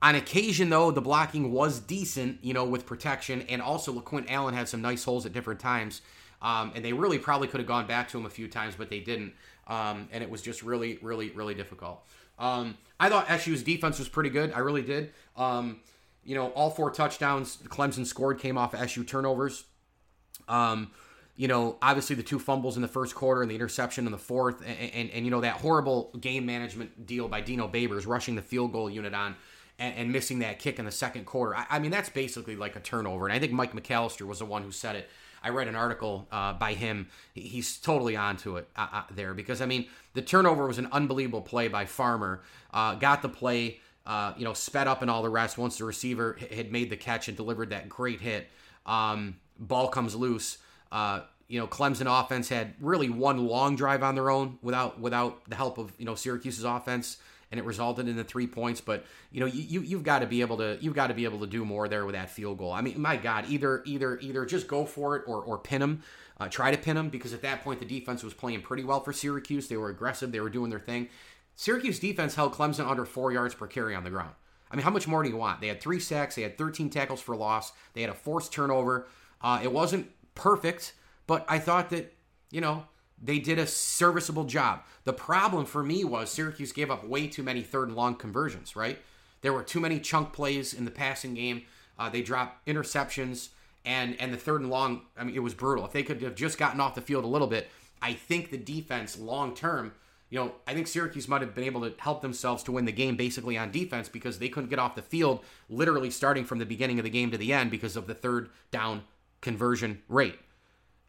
on 0.00 0.14
occasion, 0.14 0.70
though, 0.70 0.90
the 0.90 1.02
blocking 1.02 1.52
was 1.52 1.78
decent, 1.78 2.42
you 2.42 2.54
know, 2.54 2.64
with 2.64 2.86
protection, 2.86 3.42
and 3.50 3.60
also 3.60 3.92
LeQuint 3.92 4.30
Allen 4.30 4.54
had 4.54 4.66
some 4.66 4.80
nice 4.80 5.04
holes 5.04 5.26
at 5.26 5.34
different 5.34 5.60
times. 5.60 6.00
Um, 6.40 6.72
and 6.74 6.82
they 6.82 6.94
really 6.94 7.18
probably 7.18 7.48
could 7.48 7.60
have 7.60 7.68
gone 7.68 7.86
back 7.86 8.08
to 8.10 8.18
him 8.18 8.24
a 8.24 8.30
few 8.30 8.48
times, 8.48 8.76
but 8.76 8.88
they 8.88 9.00
didn't. 9.00 9.34
Um, 9.66 10.08
and 10.10 10.24
it 10.24 10.30
was 10.30 10.40
just 10.40 10.62
really, 10.62 10.98
really, 11.02 11.28
really 11.30 11.54
difficult. 11.54 12.02
Um, 12.38 12.78
I 12.98 13.10
thought 13.10 13.28
SU's 13.28 13.62
defense 13.62 13.98
was 13.98 14.08
pretty 14.08 14.30
good. 14.30 14.54
I 14.54 14.60
really 14.60 14.82
did. 14.82 15.12
Um, 15.36 15.80
you 16.24 16.34
know, 16.34 16.48
all 16.48 16.70
four 16.70 16.90
touchdowns 16.90 17.58
Clemson 17.68 18.06
scored 18.06 18.38
came 18.38 18.56
off 18.56 18.74
SU 18.74 19.04
turnovers. 19.04 19.64
Um, 20.48 20.92
you 21.36 21.48
know, 21.48 21.76
obviously 21.82 22.16
the 22.16 22.22
two 22.22 22.38
fumbles 22.38 22.76
in 22.76 22.82
the 22.82 22.88
first 22.88 23.14
quarter 23.14 23.42
and 23.42 23.50
the 23.50 23.54
interception 23.54 24.06
in 24.06 24.12
the 24.12 24.18
fourth, 24.18 24.62
and, 24.66 24.90
and, 24.92 25.10
and 25.10 25.24
you 25.24 25.30
know 25.30 25.42
that 25.42 25.56
horrible 25.56 26.10
game 26.18 26.46
management 26.46 27.06
deal 27.06 27.28
by 27.28 27.40
Dino 27.40 27.68
Babers 27.68 28.06
rushing 28.06 28.36
the 28.36 28.42
field 28.42 28.72
goal 28.72 28.88
unit 28.88 29.14
on 29.14 29.36
and, 29.78 29.94
and 29.96 30.12
missing 30.12 30.40
that 30.40 30.58
kick 30.58 30.78
in 30.78 30.84
the 30.84 30.90
second 30.90 31.26
quarter. 31.26 31.54
I, 31.56 31.66
I, 31.70 31.78
mean, 31.78 31.90
that's 31.90 32.08
basically 32.08 32.56
like 32.56 32.76
a 32.76 32.80
turnover. 32.80 33.26
And 33.26 33.34
I 33.34 33.38
think 33.38 33.52
Mike 33.52 33.74
McAllister 33.74 34.26
was 34.26 34.38
the 34.38 34.44
one 34.44 34.62
who 34.62 34.72
said 34.72 34.96
it. 34.96 35.08
I 35.42 35.50
read 35.50 35.68
an 35.68 35.76
article 35.76 36.26
uh, 36.32 36.54
by 36.54 36.72
him. 36.72 37.08
He's 37.34 37.76
totally 37.78 38.16
onto 38.16 38.56
it 38.56 38.68
uh, 38.74 38.86
uh, 38.92 39.02
there 39.14 39.34
because 39.34 39.60
I 39.60 39.66
mean 39.66 39.86
the 40.14 40.22
turnover 40.22 40.66
was 40.66 40.78
an 40.78 40.88
unbelievable 40.90 41.42
play 41.42 41.68
by 41.68 41.84
Farmer. 41.84 42.42
Uh, 42.72 42.94
got 42.94 43.22
the 43.22 43.28
play, 43.28 43.80
uh, 44.06 44.32
you 44.36 44.44
know, 44.44 44.54
sped 44.54 44.88
up 44.88 45.02
and 45.02 45.10
all 45.10 45.22
the 45.22 45.28
rest. 45.28 45.56
Once 45.58 45.78
the 45.78 45.84
receiver 45.84 46.36
had 46.50 46.72
made 46.72 46.90
the 46.90 46.96
catch 46.96 47.28
and 47.28 47.36
delivered 47.36 47.70
that 47.70 47.88
great 47.88 48.20
hit, 48.20 48.48
um, 48.86 49.36
ball 49.58 49.88
comes 49.88 50.16
loose. 50.16 50.58
Uh, 50.90 51.20
you 51.48 51.60
know, 51.60 51.66
Clemson 51.66 52.06
offense 52.06 52.48
had 52.48 52.74
really 52.80 53.08
one 53.08 53.46
long 53.46 53.76
drive 53.76 54.02
on 54.02 54.14
their 54.14 54.30
own 54.30 54.58
without 54.62 55.00
without 55.00 55.48
the 55.48 55.56
help 55.56 55.78
of 55.78 55.92
you 55.98 56.04
know 56.04 56.14
Syracuse's 56.14 56.64
offense 56.64 57.18
and 57.50 57.60
it 57.60 57.64
resulted 57.64 58.08
in 58.08 58.16
the 58.16 58.24
three 58.24 58.46
points. 58.46 58.80
But 58.80 59.04
you 59.30 59.40
know, 59.40 59.46
you, 59.46 59.80
you 59.80 59.96
have 59.96 60.04
got 60.04 60.18
to 60.20 60.26
be 60.26 60.40
able 60.40 60.56
to 60.58 60.78
you've 60.80 60.94
got 60.94 61.08
to 61.08 61.14
be 61.14 61.24
able 61.24 61.40
to 61.40 61.46
do 61.46 61.64
more 61.64 61.88
there 61.88 62.04
with 62.04 62.14
that 62.14 62.30
field 62.30 62.58
goal. 62.58 62.72
I 62.72 62.80
mean, 62.80 63.00
my 63.00 63.16
God, 63.16 63.46
either 63.48 63.82
either 63.86 64.18
either 64.20 64.44
just 64.44 64.66
go 64.66 64.84
for 64.84 65.16
it 65.16 65.22
or 65.26 65.42
or 65.42 65.58
pin 65.58 65.80
them, 65.80 66.02
uh, 66.38 66.48
try 66.48 66.70
to 66.70 66.78
pin 66.78 66.96
them 66.96 67.08
because 67.08 67.32
at 67.32 67.42
that 67.42 67.62
point 67.62 67.80
the 67.80 67.86
defense 67.86 68.22
was 68.22 68.34
playing 68.34 68.62
pretty 68.62 68.84
well 68.84 69.00
for 69.00 69.12
Syracuse. 69.12 69.68
They 69.68 69.76
were 69.76 69.90
aggressive, 69.90 70.32
they 70.32 70.40
were 70.40 70.50
doing 70.50 70.70
their 70.70 70.80
thing. 70.80 71.08
Syracuse 71.54 71.98
defense 71.98 72.34
held 72.34 72.52
Clemson 72.52 72.86
under 72.86 73.06
four 73.06 73.32
yards 73.32 73.54
per 73.54 73.66
carry 73.66 73.94
on 73.94 74.04
the 74.04 74.10
ground. 74.10 74.34
I 74.70 74.76
mean, 74.76 74.84
how 74.84 74.90
much 74.90 75.08
more 75.08 75.22
do 75.22 75.28
you 75.28 75.36
want? 75.36 75.60
They 75.60 75.68
had 75.68 75.80
three 75.80 76.00
sacks, 76.00 76.34
they 76.34 76.42
had 76.42 76.58
13 76.58 76.90
tackles 76.90 77.22
for 77.22 77.36
loss, 77.36 77.72
they 77.94 78.02
had 78.02 78.10
a 78.10 78.14
forced 78.14 78.52
turnover. 78.52 79.06
Uh, 79.40 79.60
it 79.62 79.70
wasn't 79.70 80.10
perfect, 80.36 80.94
but 81.26 81.44
I 81.48 81.58
thought 81.58 81.90
that 81.90 82.14
you 82.50 82.60
know 82.60 82.84
they 83.20 83.40
did 83.40 83.58
a 83.58 83.66
serviceable 83.66 84.44
job. 84.44 84.82
The 85.04 85.12
problem 85.12 85.66
for 85.66 85.82
me 85.82 86.04
was 86.04 86.30
Syracuse 86.30 86.72
gave 86.72 86.90
up 86.90 87.04
way 87.04 87.26
too 87.26 87.42
many 87.42 87.62
third 87.62 87.88
and 87.88 87.96
long 87.96 88.14
conversions, 88.14 88.76
right? 88.76 88.98
There 89.40 89.52
were 89.52 89.62
too 89.62 89.80
many 89.80 89.98
chunk 89.98 90.32
plays 90.32 90.72
in 90.72 90.84
the 90.84 90.90
passing 90.90 91.34
game. 91.34 91.62
Uh, 91.98 92.10
they 92.10 92.22
dropped 92.22 92.66
interceptions, 92.66 93.48
and 93.84 94.16
and 94.20 94.32
the 94.32 94.38
third 94.38 94.60
and 94.60 94.70
long. 94.70 95.02
I 95.16 95.24
mean, 95.24 95.34
it 95.34 95.42
was 95.42 95.54
brutal. 95.54 95.84
If 95.84 95.92
they 95.92 96.02
could 96.02 96.22
have 96.22 96.34
just 96.34 96.58
gotten 96.58 96.80
off 96.80 96.94
the 96.94 97.00
field 97.00 97.24
a 97.24 97.28
little 97.28 97.48
bit, 97.48 97.68
I 98.02 98.12
think 98.12 98.50
the 98.50 98.58
defense 98.58 99.18
long 99.18 99.54
term. 99.54 99.92
You 100.28 100.40
know, 100.40 100.52
I 100.66 100.74
think 100.74 100.88
Syracuse 100.88 101.28
might 101.28 101.40
have 101.42 101.54
been 101.54 101.62
able 101.62 101.82
to 101.82 101.94
help 101.98 102.20
themselves 102.20 102.64
to 102.64 102.72
win 102.72 102.84
the 102.84 102.90
game 102.90 103.16
basically 103.16 103.56
on 103.56 103.70
defense 103.70 104.08
because 104.08 104.40
they 104.40 104.48
couldn't 104.48 104.70
get 104.70 104.80
off 104.80 104.96
the 104.96 105.02
field 105.02 105.44
literally 105.70 106.10
starting 106.10 106.44
from 106.44 106.58
the 106.58 106.66
beginning 106.66 106.98
of 106.98 107.04
the 107.04 107.10
game 107.10 107.30
to 107.30 107.38
the 107.38 107.52
end 107.52 107.70
because 107.70 107.94
of 107.94 108.08
the 108.08 108.14
third 108.14 108.50
down 108.72 109.04
conversion 109.40 110.02
rate. 110.08 110.38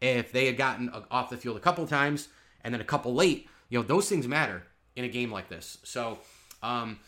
If 0.00 0.32
they 0.32 0.46
had 0.46 0.56
gotten 0.56 0.90
off 1.10 1.30
the 1.30 1.36
field 1.36 1.56
a 1.56 1.60
couple 1.60 1.86
times 1.86 2.28
and 2.62 2.72
then 2.72 2.80
a 2.80 2.84
couple 2.84 3.14
late, 3.14 3.48
you 3.68 3.78
know, 3.78 3.84
those 3.84 4.08
things 4.08 4.28
matter 4.28 4.62
in 4.94 5.04
a 5.04 5.08
game 5.08 5.30
like 5.30 5.48
this. 5.48 5.78
So, 5.82 6.18
um, 6.62 7.00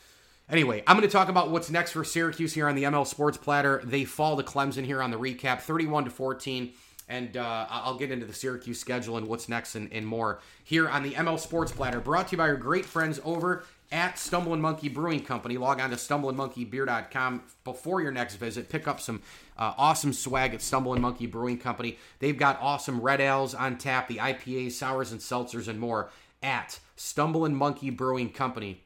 anyway, 0.49 0.83
I'm 0.87 0.97
going 0.97 1.09
to 1.09 1.13
talk 1.13 1.29
about 1.29 1.51
what's 1.51 1.71
next 1.71 1.93
for 1.93 2.05
Syracuse 2.05 2.53
here 2.53 2.69
on 2.69 2.75
the 2.75 2.85
ML 2.85 3.07
Sports 3.07 3.39
Platter. 3.39 3.81
They 3.85 4.05
fall 4.05 4.37
to 4.37 4.43
Clemson 4.43 4.85
here 4.85 5.03
on 5.03 5.11
the 5.11 5.19
recap, 5.19 5.61
31 5.61 6.05
to 6.05 6.11
14. 6.11 6.73
And 7.09 7.37
uh, 7.37 7.67
I'll 7.69 7.99
get 7.99 8.13
into 8.13 8.27
the 8.27 8.33
Syracuse 8.33 8.79
schedule 8.79 9.17
and 9.17 9.27
what's 9.27 9.49
next 9.49 9.75
and, 9.75 9.93
and 9.93 10.07
more 10.07 10.41
here 10.63 10.89
on 10.89 11.03
the 11.03 11.13
ML 11.13 11.41
Sports 11.41 11.73
Platter, 11.73 12.01
brought 12.01 12.29
to 12.29 12.33
you 12.33 12.39
by 12.39 12.49
our 12.49 12.57
great 12.57 12.85
friends 12.85 13.21
over 13.25 13.65
at 13.93 14.19
Stumbling 14.19 14.61
Monkey 14.61 14.89
Brewing 14.89 15.25
Company. 15.25 15.57
Log 15.57 15.81
on 15.81 15.91
to 15.91 15.97
stumblingmonkeybeer.com 15.97 17.43
before 17.65 18.01
your 18.01 18.13
next 18.13 18.37
visit. 18.37 18.69
Pick 18.69 18.87
up 18.87 19.01
some 19.01 19.23
uh, 19.59 19.75
awesome 19.77 20.13
swag 20.13 20.55
at 20.55 20.63
Stumbling 20.63 21.01
Monkey 21.01 21.27
Brewing 21.27 21.59
Company. 21.59 21.99
They've 22.19 22.37
got 22.37 22.61
awesome 22.61 23.01
red 23.01 23.21
ales 23.21 23.55
on 23.55 23.79
tap, 23.79 24.09
the 24.09 24.17
IPAs, 24.17 24.73
sours, 24.73 25.13
and 25.13 25.21
seltzers, 25.21 25.69
and 25.69 25.81
more 25.81 26.11
at 26.43 26.79
Stumbling 26.97 27.55
Monkey 27.55 27.91
Brewing 27.91 28.31
Company. 28.31 28.83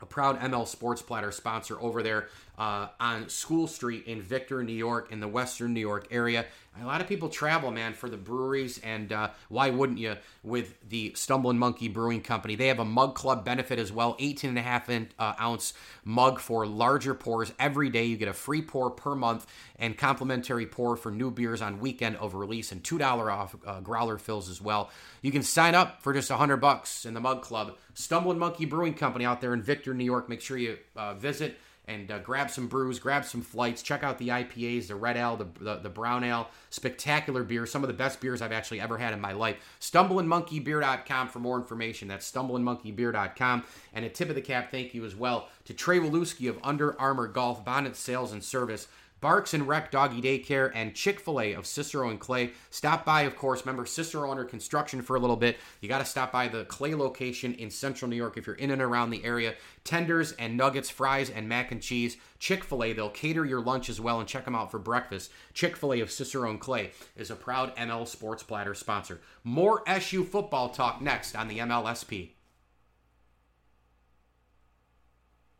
A 0.00 0.06
proud 0.06 0.40
ML 0.40 0.66
Sports 0.66 1.00
Platter 1.00 1.30
sponsor 1.30 1.80
over 1.80 2.02
there 2.02 2.26
uh, 2.58 2.88
on 2.98 3.28
School 3.28 3.68
Street 3.68 4.04
in 4.06 4.20
Victor, 4.20 4.64
New 4.64 4.72
York, 4.72 5.12
in 5.12 5.20
the 5.20 5.28
Western 5.28 5.72
New 5.72 5.80
York 5.80 6.08
area. 6.10 6.46
A 6.80 6.86
lot 6.86 7.02
of 7.02 7.06
people 7.06 7.28
travel, 7.28 7.70
man, 7.70 7.92
for 7.92 8.08
the 8.08 8.16
breweries, 8.16 8.78
and 8.78 9.12
uh, 9.12 9.30
why 9.48 9.68
wouldn't 9.68 9.98
you 9.98 10.16
with 10.42 10.74
the 10.88 11.12
Stumbling 11.14 11.58
Monkey 11.58 11.86
Brewing 11.86 12.22
Company? 12.22 12.54
They 12.54 12.68
have 12.68 12.78
a 12.78 12.84
mug 12.84 13.14
club 13.14 13.44
benefit 13.44 13.78
as 13.78 13.92
well 13.92 14.16
18 14.18 14.50
and 14.50 14.58
a 14.58 14.62
half 14.62 14.88
uh, 14.88 15.34
ounce 15.38 15.74
mug 16.04 16.40
for 16.40 16.66
larger 16.66 17.14
pours 17.14 17.52
every 17.58 17.90
day. 17.90 18.04
You 18.04 18.16
get 18.16 18.28
a 18.28 18.32
free 18.32 18.62
pour 18.62 18.90
per 18.90 19.14
month 19.14 19.46
and 19.76 19.98
complimentary 19.98 20.66
pour 20.66 20.96
for 20.96 21.12
new 21.12 21.30
beers 21.30 21.60
on 21.60 21.78
weekend 21.78 22.16
of 22.16 22.34
release, 22.34 22.72
and 22.72 22.82
$2 22.82 23.00
off 23.30 23.54
uh, 23.66 23.80
growler 23.80 24.16
fills 24.16 24.48
as 24.48 24.60
well. 24.60 24.90
You 25.20 25.30
can 25.30 25.42
sign 25.42 25.74
up 25.74 26.02
for 26.02 26.14
just 26.14 26.30
100 26.30 26.56
bucks 26.56 27.04
in 27.04 27.12
the 27.12 27.20
mug 27.20 27.42
club. 27.42 27.76
Stumbling 27.94 28.38
Monkey 28.38 28.64
Brewing 28.64 28.94
Company 28.94 29.26
out 29.26 29.42
there 29.42 29.52
in 29.52 29.62
Victor, 29.62 29.92
New 29.92 30.04
York. 30.04 30.28
Make 30.28 30.40
sure 30.40 30.56
you 30.56 30.78
uh, 30.96 31.14
visit 31.14 31.58
and 31.92 32.10
uh, 32.10 32.18
grab 32.18 32.50
some 32.50 32.66
brews, 32.66 32.98
grab 32.98 33.24
some 33.24 33.42
flights, 33.42 33.82
check 33.82 34.02
out 34.02 34.18
the 34.18 34.28
IPAs, 34.28 34.88
the 34.88 34.94
red 34.94 35.16
ale, 35.16 35.36
the, 35.36 35.46
the, 35.60 35.76
the, 35.76 35.88
brown 35.88 36.24
ale, 36.24 36.48
spectacular 36.70 37.42
beer, 37.42 37.66
some 37.66 37.84
of 37.84 37.88
the 37.88 37.94
best 37.94 38.20
beers 38.20 38.40
I've 38.40 38.52
actually 38.52 38.80
ever 38.80 38.98
had 38.98 39.12
in 39.12 39.20
my 39.20 39.32
life. 39.32 39.56
StumblingMonkeyBeer.com 39.80 41.28
for 41.28 41.38
more 41.38 41.56
information. 41.56 42.08
That's 42.08 42.30
StumblingMonkeyBeer.com. 42.30 43.64
And 43.92 44.04
a 44.04 44.08
tip 44.08 44.28
of 44.28 44.34
the 44.34 44.40
cap 44.40 44.70
thank 44.70 44.94
you 44.94 45.04
as 45.04 45.14
well 45.14 45.48
to 45.64 45.74
Trey 45.74 45.98
Waluski 45.98 46.48
of 46.48 46.58
Under 46.62 46.98
Armour 47.00 47.28
Golf, 47.28 47.64
Bonnet 47.64 47.96
Sales 47.96 48.32
and 48.32 48.42
Service. 48.42 48.88
Barks 49.22 49.54
and 49.54 49.68
Rec 49.68 49.92
Doggy 49.92 50.20
Daycare, 50.20 50.72
and 50.74 50.96
Chick 50.96 51.20
fil 51.20 51.40
A 51.40 51.52
of 51.52 51.64
Cicero 51.64 52.10
and 52.10 52.18
Clay. 52.18 52.50
Stop 52.70 53.04
by, 53.04 53.22
of 53.22 53.36
course. 53.36 53.64
Remember, 53.64 53.86
Cicero 53.86 54.28
under 54.30 54.44
construction 54.44 55.00
for 55.00 55.14
a 55.14 55.20
little 55.20 55.36
bit. 55.36 55.58
You 55.80 55.88
got 55.88 56.00
to 56.00 56.04
stop 56.04 56.32
by 56.32 56.48
the 56.48 56.64
Clay 56.64 56.96
location 56.96 57.54
in 57.54 57.70
central 57.70 58.10
New 58.10 58.16
York 58.16 58.36
if 58.36 58.48
you're 58.48 58.56
in 58.56 58.72
and 58.72 58.82
around 58.82 59.10
the 59.10 59.24
area. 59.24 59.54
Tenders 59.84 60.32
and 60.32 60.56
nuggets, 60.56 60.90
fries, 60.90 61.30
and 61.30 61.48
mac 61.48 61.70
and 61.70 61.80
cheese. 61.80 62.16
Chick 62.40 62.64
fil 62.64 62.82
A, 62.82 62.92
they'll 62.92 63.10
cater 63.10 63.44
your 63.44 63.60
lunch 63.60 63.88
as 63.88 64.00
well 64.00 64.18
and 64.18 64.28
check 64.28 64.44
them 64.44 64.56
out 64.56 64.72
for 64.72 64.80
breakfast. 64.80 65.30
Chick 65.54 65.76
fil 65.76 65.94
A 65.94 66.00
of 66.00 66.10
Cicero 66.10 66.50
and 66.50 66.60
Clay 66.60 66.90
is 67.16 67.30
a 67.30 67.36
proud 67.36 67.74
ML 67.76 68.08
Sports 68.08 68.42
Platter 68.42 68.74
sponsor. 68.74 69.20
More 69.44 69.84
SU 69.86 70.24
football 70.24 70.68
talk 70.70 71.00
next 71.00 71.36
on 71.36 71.46
the 71.46 71.60
MLSP. 71.60 72.30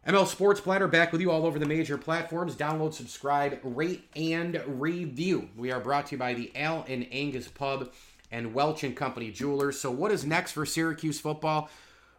ML 0.04 0.26
Sports 0.26 0.60
Platter 0.60 0.88
back 0.88 1.12
with 1.12 1.20
you 1.20 1.30
all 1.30 1.46
over 1.46 1.60
the 1.60 1.66
major 1.66 1.96
platforms. 1.96 2.56
Download, 2.56 2.92
subscribe, 2.92 3.60
rate, 3.62 4.02
and 4.16 4.60
review. 4.66 5.48
We 5.56 5.70
are 5.70 5.78
brought 5.78 6.06
to 6.06 6.16
you 6.16 6.18
by 6.18 6.34
the 6.34 6.50
Al 6.56 6.84
and 6.88 7.06
Angus 7.12 7.46
Pub 7.46 7.88
and 8.28 8.52
Welch 8.52 8.82
and 8.82 8.96
Company 8.96 9.30
Jewelers. 9.30 9.78
So, 9.78 9.92
what 9.92 10.10
is 10.10 10.26
next 10.26 10.52
for 10.52 10.66
Syracuse 10.66 11.20
football? 11.20 11.70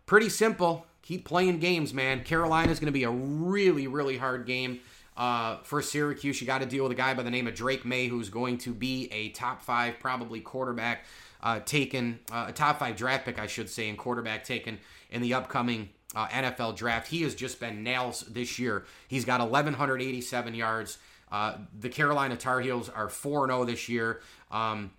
Pretty 0.05 0.29
simple. 0.29 0.85
Keep 1.01 1.25
playing 1.25 1.59
games, 1.59 1.93
man. 1.93 2.23
Carolina 2.23 2.71
is 2.71 2.79
going 2.79 2.85
to 2.85 2.93
be 2.93 3.03
a 3.03 3.11
really, 3.11 3.87
really 3.87 4.17
hard 4.17 4.45
game 4.45 4.79
uh, 5.17 5.57
for 5.63 5.81
Syracuse. 5.81 6.39
You 6.39 6.47
got 6.47 6.61
to 6.61 6.65
deal 6.65 6.83
with 6.83 6.93
a 6.93 6.95
guy 6.95 7.13
by 7.13 7.23
the 7.23 7.31
name 7.31 7.47
of 7.47 7.53
Drake 7.53 7.83
Maye, 7.83 8.07
who's 8.07 8.29
going 8.29 8.59
to 8.59 8.73
be 8.73 9.09
a 9.11 9.29
top 9.31 9.61
five, 9.61 9.99
probably 9.99 10.39
quarterback 10.39 11.03
uh, 11.41 11.59
taken, 11.59 12.19
uh, 12.31 12.45
a 12.47 12.53
top 12.53 12.79
five 12.79 12.95
draft 12.95 13.25
pick, 13.25 13.39
I 13.39 13.47
should 13.47 13.69
say, 13.69 13.89
and 13.89 13.97
quarterback 13.97 14.45
taken 14.45 14.79
in 15.11 15.21
the 15.21 15.33
upcoming 15.33 15.89
uh, 16.15 16.27
NFL 16.27 16.75
draft. 16.75 17.07
He 17.07 17.23
has 17.23 17.35
just 17.35 17.59
been 17.59 17.83
nails 17.83 18.21
this 18.21 18.59
year. 18.59 18.85
He's 19.07 19.25
got 19.25 19.39
1,187 19.39 20.53
yards. 20.53 20.97
Uh, 21.31 21.57
the 21.77 21.89
Carolina 21.89 22.37
Tar 22.37 22.61
Heels 22.61 22.89
are 22.89 23.09
4 23.09 23.47
0 23.47 23.65
this 23.65 23.89
year. 23.89 24.21
Um, 24.51 24.91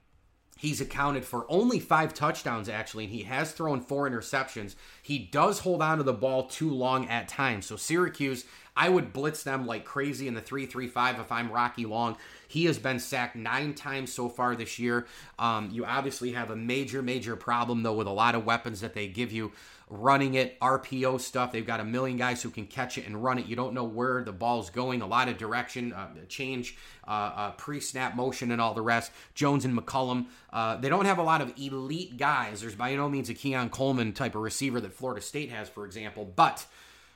He's 0.56 0.80
accounted 0.80 1.24
for 1.24 1.44
only 1.48 1.80
five 1.80 2.14
touchdowns, 2.14 2.68
actually, 2.68 3.04
and 3.04 3.12
he 3.12 3.24
has 3.24 3.52
thrown 3.52 3.80
four 3.80 4.08
interceptions. 4.08 4.76
He 5.02 5.18
does 5.18 5.58
hold 5.58 5.82
on 5.82 5.98
to 5.98 6.04
the 6.04 6.12
ball 6.12 6.46
too 6.46 6.70
long 6.70 7.08
at 7.08 7.28
times. 7.28 7.66
So, 7.66 7.76
Syracuse, 7.76 8.44
I 8.76 8.88
would 8.88 9.12
blitz 9.12 9.42
them 9.42 9.66
like 9.66 9.84
crazy 9.84 10.28
in 10.28 10.34
the 10.34 10.40
3 10.40 10.66
3 10.66 10.86
5 10.86 11.20
if 11.20 11.32
I'm 11.32 11.50
Rocky 11.50 11.84
Long. 11.86 12.16
He 12.48 12.64
has 12.64 12.78
been 12.78 12.98
sacked 13.00 13.36
nine 13.36 13.74
times 13.74 14.12
so 14.12 14.28
far 14.28 14.54
this 14.54 14.78
year. 14.78 15.06
Um, 15.38 15.70
you 15.72 15.84
obviously 15.84 16.32
have 16.32 16.50
a 16.50 16.56
major, 16.56 17.02
major 17.02 17.34
problem, 17.34 17.82
though, 17.82 17.94
with 17.94 18.06
a 18.06 18.12
lot 18.12 18.34
of 18.34 18.46
weapons 18.46 18.80
that 18.80 18.94
they 18.94 19.08
give 19.08 19.32
you 19.32 19.52
running 20.00 20.34
it, 20.34 20.58
RPO 20.60 21.20
stuff. 21.20 21.52
They've 21.52 21.66
got 21.66 21.80
a 21.80 21.84
million 21.84 22.16
guys 22.16 22.42
who 22.42 22.50
can 22.50 22.66
catch 22.66 22.98
it 22.98 23.06
and 23.06 23.22
run 23.22 23.38
it. 23.38 23.46
You 23.46 23.56
don't 23.56 23.74
know 23.74 23.84
where 23.84 24.22
the 24.22 24.32
ball's 24.32 24.70
going, 24.70 25.02
a 25.02 25.06
lot 25.06 25.28
of 25.28 25.38
direction, 25.38 25.92
uh, 25.92 26.08
change, 26.28 26.76
uh, 27.06 27.10
uh, 27.10 27.50
pre 27.52 27.80
snap 27.80 28.16
motion, 28.16 28.50
and 28.50 28.60
all 28.60 28.74
the 28.74 28.82
rest. 28.82 29.12
Jones 29.34 29.64
and 29.64 29.76
McCollum, 29.76 30.26
uh, 30.52 30.76
they 30.76 30.88
don't 30.88 31.06
have 31.06 31.18
a 31.18 31.22
lot 31.22 31.40
of 31.40 31.52
elite 31.58 32.16
guys. 32.16 32.60
There's 32.60 32.74
by 32.74 32.94
no 32.94 33.08
means 33.08 33.30
a 33.30 33.34
Keon 33.34 33.70
Coleman 33.70 34.12
type 34.12 34.34
of 34.34 34.42
receiver 34.42 34.80
that 34.80 34.92
Florida 34.92 35.20
State 35.20 35.50
has, 35.50 35.68
for 35.68 35.84
example, 35.84 36.24
but. 36.24 36.66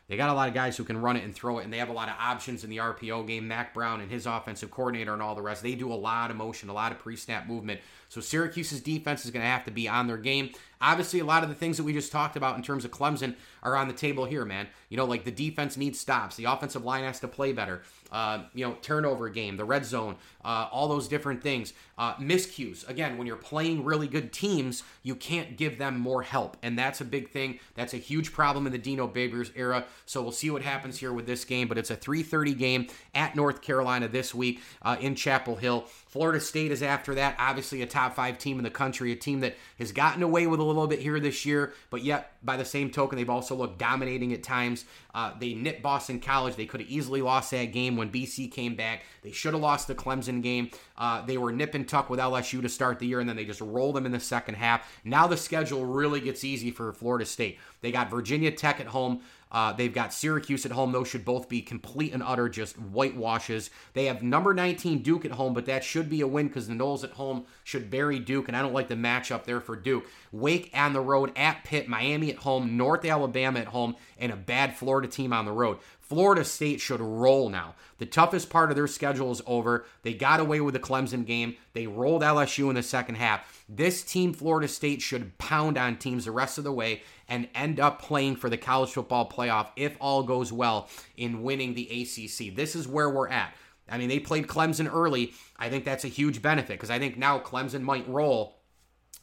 They 0.08 0.16
got 0.16 0.30
a 0.30 0.32
lot 0.32 0.48
of 0.48 0.54
guys 0.54 0.74
who 0.74 0.84
can 0.84 1.02
run 1.02 1.16
it 1.16 1.24
and 1.24 1.34
throw 1.34 1.58
it, 1.58 1.64
and 1.64 1.72
they 1.72 1.76
have 1.76 1.90
a 1.90 1.92
lot 1.92 2.08
of 2.08 2.14
options 2.18 2.64
in 2.64 2.70
the 2.70 2.78
RPO 2.78 3.26
game. 3.26 3.46
Mack 3.46 3.74
Brown 3.74 4.00
and 4.00 4.10
his 4.10 4.24
offensive 4.24 4.70
coordinator 4.70 5.12
and 5.12 5.20
all 5.20 5.34
the 5.34 5.42
rest. 5.42 5.62
They 5.62 5.74
do 5.74 5.92
a 5.92 5.94
lot 5.94 6.30
of 6.30 6.38
motion, 6.38 6.70
a 6.70 6.72
lot 6.72 6.92
of 6.92 6.98
pre 6.98 7.14
snap 7.14 7.46
movement. 7.46 7.80
So 8.08 8.22
Syracuse's 8.22 8.80
defense 8.80 9.26
is 9.26 9.30
going 9.30 9.42
to 9.42 9.48
have 9.48 9.66
to 9.66 9.70
be 9.70 9.86
on 9.86 10.06
their 10.06 10.16
game. 10.16 10.52
Obviously, 10.80 11.20
a 11.20 11.24
lot 11.24 11.42
of 11.42 11.48
the 11.48 11.54
things 11.54 11.76
that 11.76 11.84
we 11.84 11.92
just 11.92 12.12
talked 12.12 12.36
about 12.36 12.56
in 12.56 12.62
terms 12.62 12.84
of 12.84 12.90
Clemson 12.90 13.34
are 13.62 13.76
on 13.76 13.88
the 13.88 13.94
table 13.94 14.24
here, 14.24 14.44
man. 14.44 14.68
You 14.88 14.96
know, 14.96 15.04
like 15.04 15.24
the 15.24 15.30
defense 15.30 15.76
needs 15.76 15.98
stops. 15.98 16.36
The 16.36 16.44
offensive 16.44 16.84
line 16.84 17.04
has 17.04 17.20
to 17.20 17.28
play 17.28 17.52
better. 17.52 17.82
Uh, 18.10 18.44
you 18.54 18.64
know, 18.64 18.76
turnover 18.80 19.28
game, 19.28 19.56
the 19.56 19.64
red 19.64 19.84
zone, 19.84 20.16
uh, 20.42 20.68
all 20.70 20.88
those 20.88 21.08
different 21.08 21.42
things. 21.42 21.74
Uh, 21.98 22.14
miscues. 22.14 22.88
Again, 22.88 23.18
when 23.18 23.26
you're 23.26 23.36
playing 23.36 23.84
really 23.84 24.06
good 24.06 24.32
teams, 24.32 24.82
you 25.02 25.14
can't 25.14 25.56
give 25.56 25.78
them 25.78 25.98
more 25.98 26.22
help. 26.22 26.56
And 26.62 26.78
that's 26.78 27.00
a 27.00 27.04
big 27.04 27.30
thing. 27.30 27.58
That's 27.74 27.92
a 27.92 27.98
huge 27.98 28.32
problem 28.32 28.66
in 28.66 28.72
the 28.72 28.78
Dino 28.78 29.06
Babers 29.08 29.50
era. 29.56 29.84
So 30.06 30.22
we'll 30.22 30.32
see 30.32 30.50
what 30.50 30.62
happens 30.62 30.98
here 30.98 31.12
with 31.12 31.26
this 31.26 31.44
game. 31.44 31.68
But 31.68 31.76
it's 31.76 31.90
a 31.90 31.96
3.30 31.96 32.56
game 32.56 32.86
at 33.14 33.36
North 33.36 33.60
Carolina 33.60 34.08
this 34.08 34.34
week 34.34 34.60
uh, 34.82 34.96
in 35.00 35.14
Chapel 35.14 35.56
Hill. 35.56 35.86
Florida 36.06 36.40
State 36.40 36.72
is 36.72 36.82
after 36.82 37.14
that. 37.16 37.36
Obviously, 37.38 37.82
a 37.82 37.86
top 37.86 38.14
five 38.14 38.38
team 38.38 38.58
in 38.58 38.64
the 38.64 38.70
country, 38.70 39.12
a 39.12 39.16
team 39.16 39.40
that 39.40 39.56
has 39.78 39.92
gotten 39.92 40.22
away 40.22 40.46
with 40.46 40.60
a 40.60 40.64
little 40.72 40.86
bit 40.86 41.00
here 41.00 41.18
this 41.20 41.44
year, 41.44 41.72
but 41.90 42.02
yet, 42.02 42.32
by 42.42 42.56
the 42.56 42.64
same 42.64 42.90
token, 42.90 43.16
they've 43.16 43.28
also 43.28 43.54
looked 43.54 43.78
dominating 43.78 44.32
at 44.32 44.42
times. 44.42 44.84
Uh, 45.18 45.32
they 45.40 45.52
nipped 45.52 45.82
Boston 45.82 46.20
College. 46.20 46.54
They 46.54 46.64
could 46.64 46.78
have 46.78 46.88
easily 46.88 47.22
lost 47.22 47.50
that 47.50 47.72
game 47.72 47.96
when 47.96 48.08
BC 48.08 48.52
came 48.52 48.76
back. 48.76 49.02
They 49.22 49.32
should 49.32 49.52
have 49.52 49.60
lost 49.60 49.88
the 49.88 49.94
Clemson 49.96 50.44
game. 50.44 50.70
Uh, 50.96 51.26
they 51.26 51.36
were 51.36 51.50
nip 51.50 51.74
and 51.74 51.88
tuck 51.88 52.08
with 52.08 52.20
LSU 52.20 52.62
to 52.62 52.68
start 52.68 53.00
the 53.00 53.06
year, 53.08 53.18
and 53.18 53.28
then 53.28 53.34
they 53.34 53.44
just 53.44 53.60
rolled 53.60 53.96
them 53.96 54.06
in 54.06 54.12
the 54.12 54.20
second 54.20 54.54
half. 54.54 54.88
Now 55.02 55.26
the 55.26 55.36
schedule 55.36 55.84
really 55.84 56.20
gets 56.20 56.44
easy 56.44 56.70
for 56.70 56.92
Florida 56.92 57.26
State. 57.26 57.58
They 57.80 57.90
got 57.90 58.10
Virginia 58.10 58.52
Tech 58.52 58.78
at 58.78 58.86
home. 58.86 59.22
Uh, 59.50 59.72
they've 59.72 59.94
got 59.94 60.12
Syracuse 60.12 60.66
at 60.66 60.72
home. 60.72 60.92
Those 60.92 61.08
should 61.08 61.24
both 61.24 61.48
be 61.48 61.62
complete 61.62 62.12
and 62.12 62.22
utter 62.22 62.48
just 62.48 62.76
whitewashes. 62.76 63.70
They 63.94 64.04
have 64.04 64.22
number 64.22 64.52
19 64.52 65.02
Duke 65.02 65.24
at 65.24 65.32
home, 65.32 65.54
but 65.54 65.66
that 65.66 65.84
should 65.84 66.10
be 66.10 66.20
a 66.20 66.26
win 66.26 66.48
because 66.48 66.68
the 66.68 66.74
Noles 66.74 67.04
at 67.04 67.12
home 67.12 67.46
should 67.64 67.90
bury 67.90 68.18
Duke, 68.18 68.48
and 68.48 68.56
I 68.56 68.62
don't 68.62 68.74
like 68.74 68.88
the 68.88 68.94
matchup 68.94 69.44
there 69.44 69.60
for 69.60 69.74
Duke. 69.74 70.06
Wake 70.32 70.70
on 70.74 70.92
the 70.92 71.00
road 71.00 71.32
at 71.34 71.64
Pitt, 71.64 71.88
Miami 71.88 72.30
at 72.30 72.38
home, 72.38 72.76
North 72.76 73.04
Alabama 73.04 73.60
at 73.60 73.68
home, 73.68 73.96
and 74.18 74.32
a 74.32 74.36
bad 74.36 74.76
Florida 74.76 75.08
team 75.08 75.32
on 75.32 75.44
the 75.44 75.52
road. 75.52 75.78
Florida 76.00 76.44
State 76.44 76.80
should 76.80 77.00
roll 77.00 77.50
now. 77.50 77.74
The 77.98 78.06
toughest 78.06 78.48
part 78.48 78.70
of 78.70 78.76
their 78.76 78.86
schedule 78.86 79.30
is 79.30 79.42
over. 79.46 79.84
They 80.02 80.14
got 80.14 80.40
away 80.40 80.60
with 80.60 80.72
the 80.74 80.80
Clemson 80.80 81.26
game. 81.26 81.56
They 81.74 81.86
rolled 81.86 82.22
LSU 82.22 82.68
in 82.70 82.76
the 82.76 82.82
second 82.82 83.16
half. 83.16 83.64
This 83.68 84.02
team, 84.02 84.32
Florida 84.32 84.68
State, 84.68 85.02
should 85.02 85.36
pound 85.36 85.76
on 85.76 85.96
teams 85.96 86.24
the 86.24 86.30
rest 86.30 86.56
of 86.56 86.64
the 86.64 86.72
way 86.72 87.02
and 87.28 87.48
end 87.54 87.78
up 87.78 88.00
playing 88.00 88.36
for 88.36 88.48
the 88.48 88.56
college 88.56 88.90
football 88.90 89.28
playoff 89.28 89.68
if 89.76 89.96
all 90.00 90.22
goes 90.22 90.52
well 90.52 90.88
in 91.16 91.42
winning 91.42 91.74
the 91.74 91.84
ACC. 91.84 92.54
This 92.54 92.74
is 92.74 92.88
where 92.88 93.10
we're 93.10 93.28
at. 93.28 93.52
I 93.90 93.98
mean, 93.98 94.08
they 94.08 94.18
played 94.18 94.46
Clemson 94.46 94.92
early. 94.92 95.32
I 95.58 95.68
think 95.68 95.84
that's 95.84 96.04
a 96.04 96.08
huge 96.08 96.42
benefit 96.42 96.72
because 96.72 96.90
I 96.90 96.98
think 96.98 97.16
now 97.16 97.38
Clemson 97.38 97.82
might 97.82 98.08
roll 98.08 98.57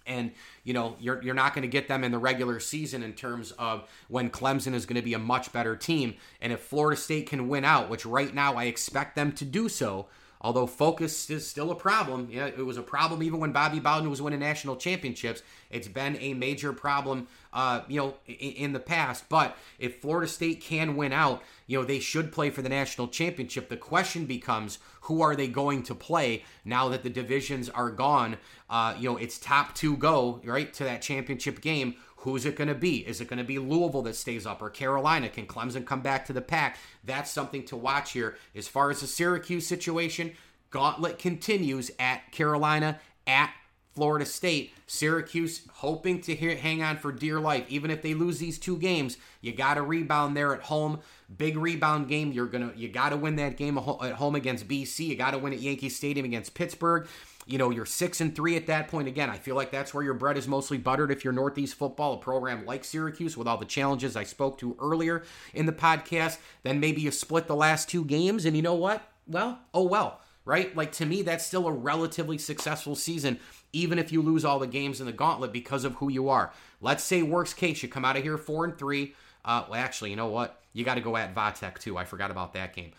and 0.05 0.31
you 0.63 0.73
know 0.73 0.95
you're 0.99 1.21
you're 1.21 1.33
not 1.33 1.53
going 1.53 1.63
to 1.63 1.67
get 1.67 1.87
them 1.87 2.03
in 2.03 2.11
the 2.11 2.17
regular 2.17 2.59
season 2.59 3.03
in 3.03 3.13
terms 3.13 3.51
of 3.53 3.89
when 4.07 4.29
Clemson 4.29 4.73
is 4.73 4.85
going 4.85 4.95
to 4.95 5.01
be 5.01 5.13
a 5.13 5.19
much 5.19 5.51
better 5.51 5.75
team. 5.75 6.15
And 6.41 6.53
if 6.53 6.61
Florida 6.61 6.99
State 6.99 7.29
can 7.29 7.47
win 7.47 7.65
out 7.65 7.89
which 7.89 8.05
right 8.05 8.33
now 8.33 8.55
I 8.55 8.65
expect 8.65 9.15
them 9.15 9.31
to 9.33 9.45
do 9.45 9.69
so 9.69 10.07
although 10.45 10.67
focus 10.67 11.27
is 11.31 11.47
still 11.47 11.71
a 11.71 11.75
problem 11.75 12.29
it 12.31 12.63
was 12.63 12.77
a 12.77 12.83
problem 12.83 13.23
even 13.23 13.39
when 13.39 13.51
Bobby 13.51 13.79
Bowden 13.79 14.11
was 14.11 14.21
winning 14.21 14.39
national 14.39 14.75
championships 14.75 15.41
it's 15.71 15.87
been 15.87 16.15
a 16.17 16.35
major 16.35 16.71
problem 16.71 17.27
uh, 17.51 17.81
you 17.87 17.97
know 17.99 18.13
in, 18.27 18.51
in 18.51 18.73
the 18.73 18.79
past 18.79 19.27
but 19.27 19.57
if 19.79 20.01
Florida 20.01 20.27
State 20.27 20.61
can 20.61 20.95
win 20.95 21.11
out 21.11 21.41
you 21.65 21.79
know 21.79 21.83
they 21.83 21.99
should 21.99 22.31
play 22.31 22.51
for 22.51 22.61
the 22.61 22.69
national 22.69 23.07
championship 23.07 23.69
the 23.69 23.77
question 23.77 24.25
becomes 24.25 24.77
who 25.05 25.21
are 25.21 25.35
they 25.35 25.47
going 25.47 25.83
to 25.83 25.93
play 25.93 26.43
now 26.63 26.89
that 26.89 27.03
the 27.03 27.09
divisions 27.09 27.69
are 27.69 27.91
gone? 27.91 28.37
Uh, 28.69 28.95
you 28.97 29.07
know, 29.07 29.17
it's 29.17 29.37
top 29.37 29.75
two 29.75 29.95
go 29.97 30.41
right 30.43 30.73
to 30.73 30.83
that 30.83 31.01
championship 31.01 31.61
game. 31.61 31.95
Who's 32.25 32.43
it 32.43 32.55
going 32.55 32.69
to 32.69 32.73
be? 32.73 33.07
Is 33.07 33.21
it 33.21 33.27
going 33.27 33.37
to 33.37 33.43
be 33.43 33.59
Louisville 33.59 34.01
that 34.01 34.15
stays 34.15 34.47
up 34.47 34.59
or 34.59 34.71
Carolina? 34.71 35.29
Can 35.29 35.45
Clemson 35.45 35.85
come 35.85 36.01
back 36.01 36.25
to 36.25 36.33
the 36.33 36.41
pack? 36.41 36.79
That's 37.03 37.29
something 37.29 37.63
to 37.65 37.75
watch 37.75 38.13
here. 38.13 38.35
As 38.55 38.67
far 38.67 38.89
as 38.89 39.01
the 39.01 39.07
Syracuse 39.07 39.67
situation, 39.67 40.31
gauntlet 40.71 41.19
continues 41.19 41.91
at 41.99 42.31
Carolina, 42.31 42.99
at 43.27 43.51
Florida 43.93 44.25
State. 44.25 44.73
Syracuse 44.87 45.67
hoping 45.71 46.19
to 46.21 46.35
hang 46.35 46.81
on 46.81 46.97
for 46.97 47.11
dear 47.11 47.39
life. 47.39 47.65
Even 47.69 47.91
if 47.91 48.01
they 48.01 48.15
lose 48.15 48.39
these 48.39 48.57
two 48.57 48.77
games, 48.79 49.17
you 49.41 49.53
got 49.53 49.75
to 49.75 49.83
rebound 49.83 50.35
there 50.35 50.55
at 50.55 50.63
home. 50.63 51.01
Big 51.37 51.55
rebound 51.55 52.07
game. 52.07 52.31
You're 52.31 52.47
gonna 52.47 52.73
you 52.75 52.89
got 52.89 53.09
to 53.09 53.17
win 53.17 53.35
that 53.35 53.55
game 53.55 53.77
at 53.77 54.13
home 54.13 54.33
against 54.33 54.67
BC. 54.67 55.05
You 55.05 55.15
got 55.15 55.31
to 55.31 55.37
win 55.37 55.53
at 55.53 55.59
Yankee 55.59 55.89
Stadium 55.89 56.25
against 56.25 56.55
Pittsburgh. 56.55 57.07
You 57.45 57.57
know, 57.57 57.69
you're 57.69 57.85
six 57.85 58.21
and 58.21 58.35
three 58.35 58.55
at 58.55 58.67
that 58.67 58.87
point. 58.87 59.07
Again, 59.07 59.29
I 59.29 59.37
feel 59.37 59.55
like 59.55 59.71
that's 59.71 59.93
where 59.93 60.03
your 60.03 60.13
bread 60.15 60.37
is 60.37 60.47
mostly 60.47 60.77
buttered 60.77 61.11
if 61.11 61.23
you're 61.23 61.33
Northeast 61.33 61.75
football, 61.75 62.13
a 62.13 62.17
program 62.17 62.65
like 62.65 62.83
Syracuse 62.83 63.37
with 63.37 63.47
all 63.47 63.57
the 63.57 63.65
challenges 63.65 64.15
I 64.15 64.23
spoke 64.23 64.57
to 64.59 64.75
earlier 64.79 65.23
in 65.53 65.65
the 65.65 65.71
podcast. 65.71 66.39
Then 66.63 66.79
maybe 66.79 67.01
you 67.01 67.11
split 67.11 67.47
the 67.47 67.55
last 67.55 67.87
two 67.87 68.03
games, 68.03 68.45
and 68.45 68.55
you 68.55 68.63
know 68.63 68.73
what? 68.73 69.03
Well, 69.27 69.59
oh 69.73 69.83
well, 69.83 70.21
right? 70.43 70.75
Like 70.75 70.91
to 70.93 71.05
me, 71.05 71.21
that's 71.21 71.45
still 71.45 71.67
a 71.67 71.71
relatively 71.71 72.37
successful 72.37 72.95
season, 72.95 73.39
even 73.73 73.99
if 73.99 74.11
you 74.11 74.21
lose 74.21 74.43
all 74.43 74.59
the 74.59 74.67
games 74.67 74.99
in 74.99 75.05
the 75.05 75.11
gauntlet 75.11 75.53
because 75.53 75.85
of 75.85 75.95
who 75.95 76.09
you 76.09 76.29
are. 76.29 76.51
Let's 76.81 77.03
say 77.03 77.21
worst 77.21 77.57
case, 77.57 77.83
you 77.83 77.89
come 77.89 78.05
out 78.05 78.17
of 78.17 78.23
here 78.23 78.37
four 78.37 78.65
and 78.65 78.77
three. 78.77 79.13
Uh, 79.43 79.65
well, 79.69 79.79
actually, 79.79 80.09
you 80.09 80.15
know 80.15 80.27
what? 80.27 80.61
You 80.73 80.83
got 80.83 80.95
to 80.95 81.01
go 81.01 81.15
at 81.15 81.35
Vatek 81.35 81.77
too. 81.77 81.97
I 81.97 82.05
forgot 82.05 82.31
about 82.31 82.53
that 82.53 82.73
game. 82.75 82.91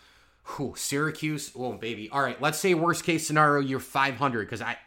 Whew, 0.55 0.73
Syracuse, 0.77 1.51
oh 1.55 1.73
baby. 1.73 2.09
All 2.09 2.21
right, 2.21 2.41
let's 2.41 2.57
say 2.57 2.73
worst 2.73 3.03
case 3.03 3.27
scenario, 3.27 3.61
you're 3.61 3.79
500 3.79 4.45
because 4.45 4.61
I, 4.61 4.77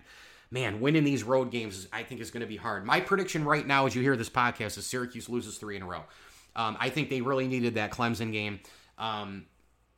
man, 0.51 0.81
winning 0.81 1.05
these 1.05 1.23
road 1.23 1.51
games 1.51 1.87
I 1.93 2.03
think 2.03 2.21
is 2.21 2.31
going 2.31 2.41
to 2.41 2.47
be 2.47 2.57
hard. 2.57 2.85
My 2.85 3.01
prediction 3.01 3.45
right 3.45 3.67
now, 3.67 3.87
as 3.87 3.95
you 3.95 4.03
hear 4.03 4.17
this 4.17 4.31
podcast, 4.31 4.79
is 4.79 4.87
Syracuse 4.87 5.29
loses 5.29 5.59
three 5.59 5.77
in 5.77 5.83
a 5.83 5.87
row. 5.87 6.05
Um, 6.57 6.77
I 6.81 6.89
think 6.89 7.11
they 7.11 7.21
really 7.21 7.47
needed 7.47 7.75
that 7.75 7.91
Clemson 7.91 8.33
game. 8.33 8.61
Um, 8.99 9.47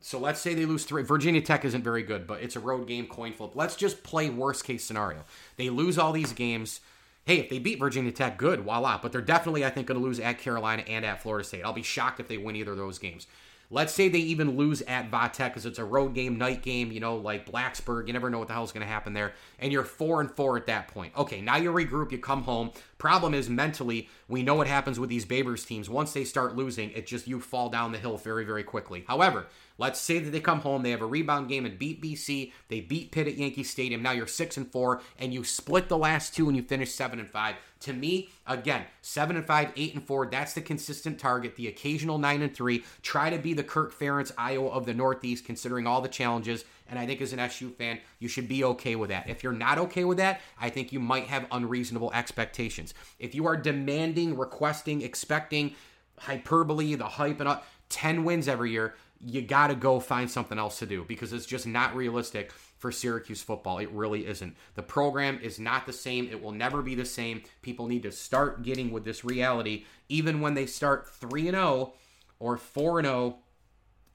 so 0.01 0.19
let's 0.19 0.41
say 0.41 0.53
they 0.53 0.65
lose 0.65 0.83
three. 0.83 1.03
Virginia 1.03 1.41
Tech 1.41 1.63
isn't 1.63 1.81
very 1.83 2.03
good, 2.03 2.27
but 2.27 2.41
it's 2.41 2.57
a 2.57 2.59
road 2.59 2.87
game, 2.87 3.07
coin 3.07 3.31
flip. 3.31 3.51
Let's 3.55 3.77
just 3.77 4.03
play 4.03 4.29
worst 4.29 4.65
case 4.65 4.83
scenario. 4.83 5.23
They 5.55 5.69
lose 5.69 5.97
all 5.97 6.11
these 6.11 6.33
games. 6.33 6.81
Hey, 7.25 7.39
if 7.39 7.49
they 7.49 7.57
beat 7.57 7.79
Virginia 7.79 8.11
Tech, 8.11 8.37
good, 8.37 8.59
voila. 8.61 8.99
But 9.01 9.13
they're 9.13 9.21
definitely, 9.21 9.63
I 9.63 9.69
think, 9.69 9.87
going 9.87 9.97
to 9.97 10.05
lose 10.05 10.19
at 10.19 10.39
Carolina 10.39 10.83
and 10.87 11.05
at 11.05 11.21
Florida 11.21 11.47
State. 11.47 11.63
I'll 11.63 11.71
be 11.71 11.83
shocked 11.83 12.19
if 12.19 12.27
they 12.27 12.37
win 12.37 12.57
either 12.57 12.73
of 12.73 12.77
those 12.77 12.99
games. 12.99 13.27
Let's 13.73 13.91
say 13.91 14.07
they 14.07 14.19
even 14.19 14.55
lose 14.55 14.83
at 14.83 15.09
Vatek 15.09 15.45
because 15.45 15.65
it's 15.65 15.79
a 15.79 15.83
road 15.83 16.13
game, 16.13 16.37
night 16.37 16.61
game, 16.61 16.91
you 16.91 16.99
know, 16.99 17.15
like 17.15 17.49
Blacksburg. 17.49 18.05
You 18.05 18.13
never 18.13 18.29
know 18.29 18.37
what 18.37 18.47
the 18.47 18.53
hell's 18.53 18.71
going 18.71 18.85
to 18.85 18.91
happen 18.91 19.13
there. 19.13 19.33
And 19.57 19.71
you're 19.71 19.83
four 19.83 20.21
and 20.21 20.29
four 20.29 20.57
at 20.57 20.67
that 20.67 20.89
point. 20.89 21.11
Okay, 21.17 21.41
now 21.41 21.55
you 21.55 21.71
regroup, 21.71 22.11
you 22.11 22.19
come 22.19 22.43
home. 22.43 22.69
Problem 22.99 23.33
is 23.33 23.49
mentally, 23.49 24.09
we 24.27 24.43
know 24.43 24.53
what 24.53 24.67
happens 24.67 24.99
with 24.99 25.09
these 25.09 25.25
Babers 25.25 25.65
teams. 25.65 25.89
Once 25.89 26.13
they 26.13 26.23
start 26.23 26.55
losing, 26.55 26.91
it 26.91 27.07
just 27.07 27.27
you 27.27 27.39
fall 27.41 27.69
down 27.69 27.91
the 27.91 27.97
hill 27.97 28.15
very, 28.15 28.45
very 28.45 28.63
quickly. 28.63 29.05
However, 29.07 29.47
Let's 29.77 29.99
say 29.99 30.19
that 30.19 30.29
they 30.29 30.39
come 30.39 30.61
home, 30.61 30.83
they 30.83 30.91
have 30.91 31.01
a 31.01 31.05
rebound 31.05 31.49
game 31.49 31.65
and 31.65 31.79
beat 31.79 32.01
BC, 32.01 32.51
they 32.67 32.81
beat 32.81 33.11
Pitt 33.11 33.27
at 33.27 33.37
Yankee 33.37 33.63
Stadium. 33.63 34.03
Now 34.03 34.11
you're 34.11 34.27
six 34.27 34.57
and 34.57 34.71
four, 34.71 35.01
and 35.17 35.33
you 35.33 35.43
split 35.43 35.89
the 35.89 35.97
last 35.97 36.35
two 36.35 36.47
and 36.47 36.55
you 36.55 36.63
finish 36.63 36.91
seven 36.91 37.19
and 37.19 37.29
five. 37.29 37.55
To 37.81 37.91
me, 37.91 38.29
again, 38.47 38.85
seven 39.01 39.35
and 39.35 39.45
five, 39.45 39.73
eight 39.75 39.93
and 39.93 40.05
four. 40.05 40.27
That's 40.27 40.53
the 40.53 40.61
consistent 40.61 41.19
target. 41.19 41.55
The 41.55 41.67
occasional 41.67 42.17
nine 42.17 42.41
and 42.41 42.53
three. 42.55 42.83
Try 43.01 43.29
to 43.29 43.37
be 43.37 43.53
the 43.53 43.63
Kirk 43.63 43.97
Ferentz, 43.97 44.31
Iowa 44.37 44.69
of 44.69 44.85
the 44.85 44.93
Northeast, 44.93 45.43
considering 45.43 45.85
all 45.85 45.99
the 45.99 46.07
challenges. 46.07 46.63
And 46.87 46.97
I 46.97 47.05
think 47.05 47.21
as 47.21 47.33
an 47.33 47.39
SU 47.39 47.71
fan, 47.71 47.99
you 48.19 48.27
should 48.27 48.47
be 48.47 48.63
okay 48.63 48.95
with 48.95 49.09
that. 49.09 49.29
If 49.29 49.43
you're 49.43 49.51
not 49.51 49.79
okay 49.79 50.05
with 50.05 50.17
that, 50.19 50.41
I 50.61 50.69
think 50.69 50.93
you 50.93 50.99
might 50.99 51.25
have 51.25 51.47
unreasonable 51.51 52.11
expectations. 52.13 52.93
If 53.19 53.35
you 53.35 53.47
are 53.47 53.57
demanding, 53.57 54.37
requesting, 54.37 55.01
expecting 55.01 55.75
hyperbole, 56.19 56.95
the 56.95 57.05
hype 57.05 57.39
and 57.39 57.49
up, 57.49 57.65
10 57.89 58.23
wins 58.23 58.47
every 58.47 58.71
year, 58.71 58.95
you 59.25 59.41
got 59.41 59.67
to 59.67 59.75
go 59.75 59.99
find 59.99 60.29
something 60.29 60.57
else 60.57 60.79
to 60.79 60.85
do 60.85 61.05
because 61.07 61.33
it's 61.33 61.45
just 61.45 61.65
not 61.65 61.95
realistic 61.95 62.51
for 62.51 62.91
Syracuse 62.91 63.41
football. 63.41 63.77
It 63.77 63.89
really 63.91 64.25
isn't. 64.25 64.55
The 64.75 64.83
program 64.83 65.39
is 65.41 65.59
not 65.59 65.85
the 65.85 65.93
same. 65.93 66.27
It 66.29 66.41
will 66.41 66.51
never 66.51 66.81
be 66.81 66.95
the 66.95 67.05
same. 67.05 67.43
People 67.61 67.87
need 67.87 68.03
to 68.03 68.11
start 68.11 68.63
getting 68.63 68.91
with 68.91 69.05
this 69.05 69.23
reality 69.23 69.85
even 70.09 70.41
when 70.41 70.53
they 70.53 70.65
start 70.65 71.07
3 71.07 71.47
and 71.47 71.55
0 71.55 71.93
or 72.39 72.57
4 72.57 72.99
and 72.99 73.07
0 73.07 73.37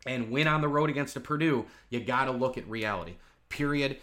and 0.07 0.31
win 0.31 0.47
on 0.47 0.61
the 0.61 0.68
road 0.68 0.90
against 0.90 1.16
a 1.16 1.21
Purdue. 1.21 1.66
You 1.88 2.01
got 2.01 2.27
to 2.27 2.31
look 2.31 2.59
at 2.59 2.68
reality. 2.68 3.14
Period. 3.49 3.99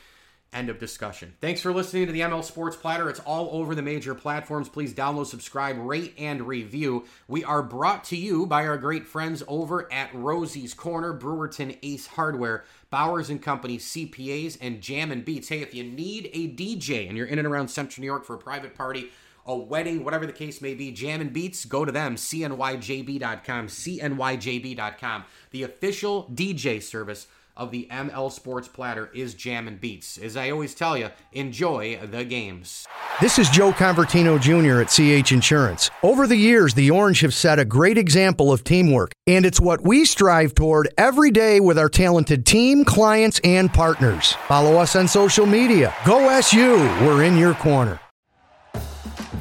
End 0.54 0.70
of 0.70 0.80
discussion. 0.80 1.34
Thanks 1.42 1.60
for 1.60 1.74
listening 1.74 2.06
to 2.06 2.14
the 2.14 2.22
ML 2.22 2.42
Sports 2.42 2.78
Platter. 2.78 3.10
It's 3.10 3.20
all 3.20 3.50
over 3.52 3.76
the 3.76 3.82
major 3.82 4.16
platforms. 4.16 4.70
Please 4.70 4.94
download, 4.94 5.26
subscribe, 5.26 5.78
rate, 5.78 6.14
and 6.18 6.48
review. 6.48 7.06
We 7.28 7.44
are 7.44 7.62
brought 7.62 8.06
to 8.06 8.16
you 8.16 8.46
by 8.46 8.66
our 8.66 8.78
great 8.78 9.06
friends 9.06 9.44
over 9.50 9.92
at 9.92 10.16
Rosie's 10.16 10.74
Corner, 10.74 11.14
Brewerton 11.14 11.78
Ace 11.84 12.08
Hardware, 12.08 12.64
Bowers 12.90 13.30
and 13.30 13.42
Company, 13.42 13.78
CPAs, 13.78 14.58
and 14.62 14.82
Jam 14.82 15.12
and 15.12 15.26
Beats. 15.26 15.50
Hey, 15.50 15.62
if 15.62 15.74
you 15.76 15.84
need 15.84 16.30
a 16.32 16.48
DJ 16.48 17.10
and 17.10 17.18
you're 17.18 17.28
in 17.28 17.38
and 17.38 17.48
around 17.48 17.68
Central 17.68 18.02
New 18.02 18.08
York 18.08 18.24
for 18.24 18.36
a 18.36 18.40
private 18.40 18.76
party, 18.76 19.10
a 19.46 19.58
wedding, 19.58 20.04
whatever 20.04 20.26
the 20.26 20.34
case 20.34 20.62
may 20.62 20.74
be, 20.74 20.92
Jam 20.92 21.22
and 21.22 21.34
Beats, 21.34 21.66
go 21.66 21.84
to 21.86 21.92
them, 21.92 22.16
cnyjb.com, 22.16 23.68
cnyjb.com, 23.68 25.26
the 25.52 25.64
official 25.64 26.32
DJ 26.34 26.82
service 26.82 27.28
of 27.58 27.72
the 27.72 27.88
ML 27.91 28.32
Sports 28.32 28.68
Platter 28.68 29.10
is 29.13 29.34
Jam 29.34 29.68
and 29.68 29.80
Beats. 29.80 30.18
As 30.18 30.36
I 30.36 30.50
always 30.50 30.76
tell 30.76 30.98
you, 30.98 31.10
enjoy 31.32 32.00
the 32.04 32.26
games. 32.26 32.86
This 33.22 33.39
is 33.39 33.50
Joe 33.50 33.72
Convertino 33.72 34.39
Jr. 34.39 34.82
at 34.82 34.89
CH 34.89 35.32
Insurance. 35.32 35.89
Over 36.04 36.28
the 36.28 36.36
years, 36.36 36.74
the 36.74 36.91
Orange 36.91 37.22
have 37.22 37.34
set 37.34 37.60
a 37.60 37.65
great 37.65 37.98
example 37.98 38.52
of 38.52 38.63
teamwork, 38.63 39.12
and 39.26 39.46
it's 39.46 39.62
what 39.62 39.84
we 39.84 40.06
strive 40.06 40.54
toward 40.54 40.89
every 40.98 41.32
day 41.32 41.60
with 41.60 41.80
our 41.80 41.89
talented 41.89 42.46
team, 42.46 42.84
clients, 42.84 43.39
and 43.44 43.74
partners. 43.74 44.34
Follow 44.48 44.76
us 44.78 44.96
on 44.96 45.08
social 45.08 45.46
media. 45.46 45.94
Go 46.06 46.30
SU, 46.30 46.76
we're 47.06 47.24
in 47.24 47.38
your 47.38 47.54
corner. 47.56 48.00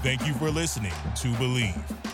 Thank 0.02 0.26
you 0.26 0.34
for 0.34 0.50
listening 0.50 0.92
to 1.16 1.28
Bleav. 1.32 2.13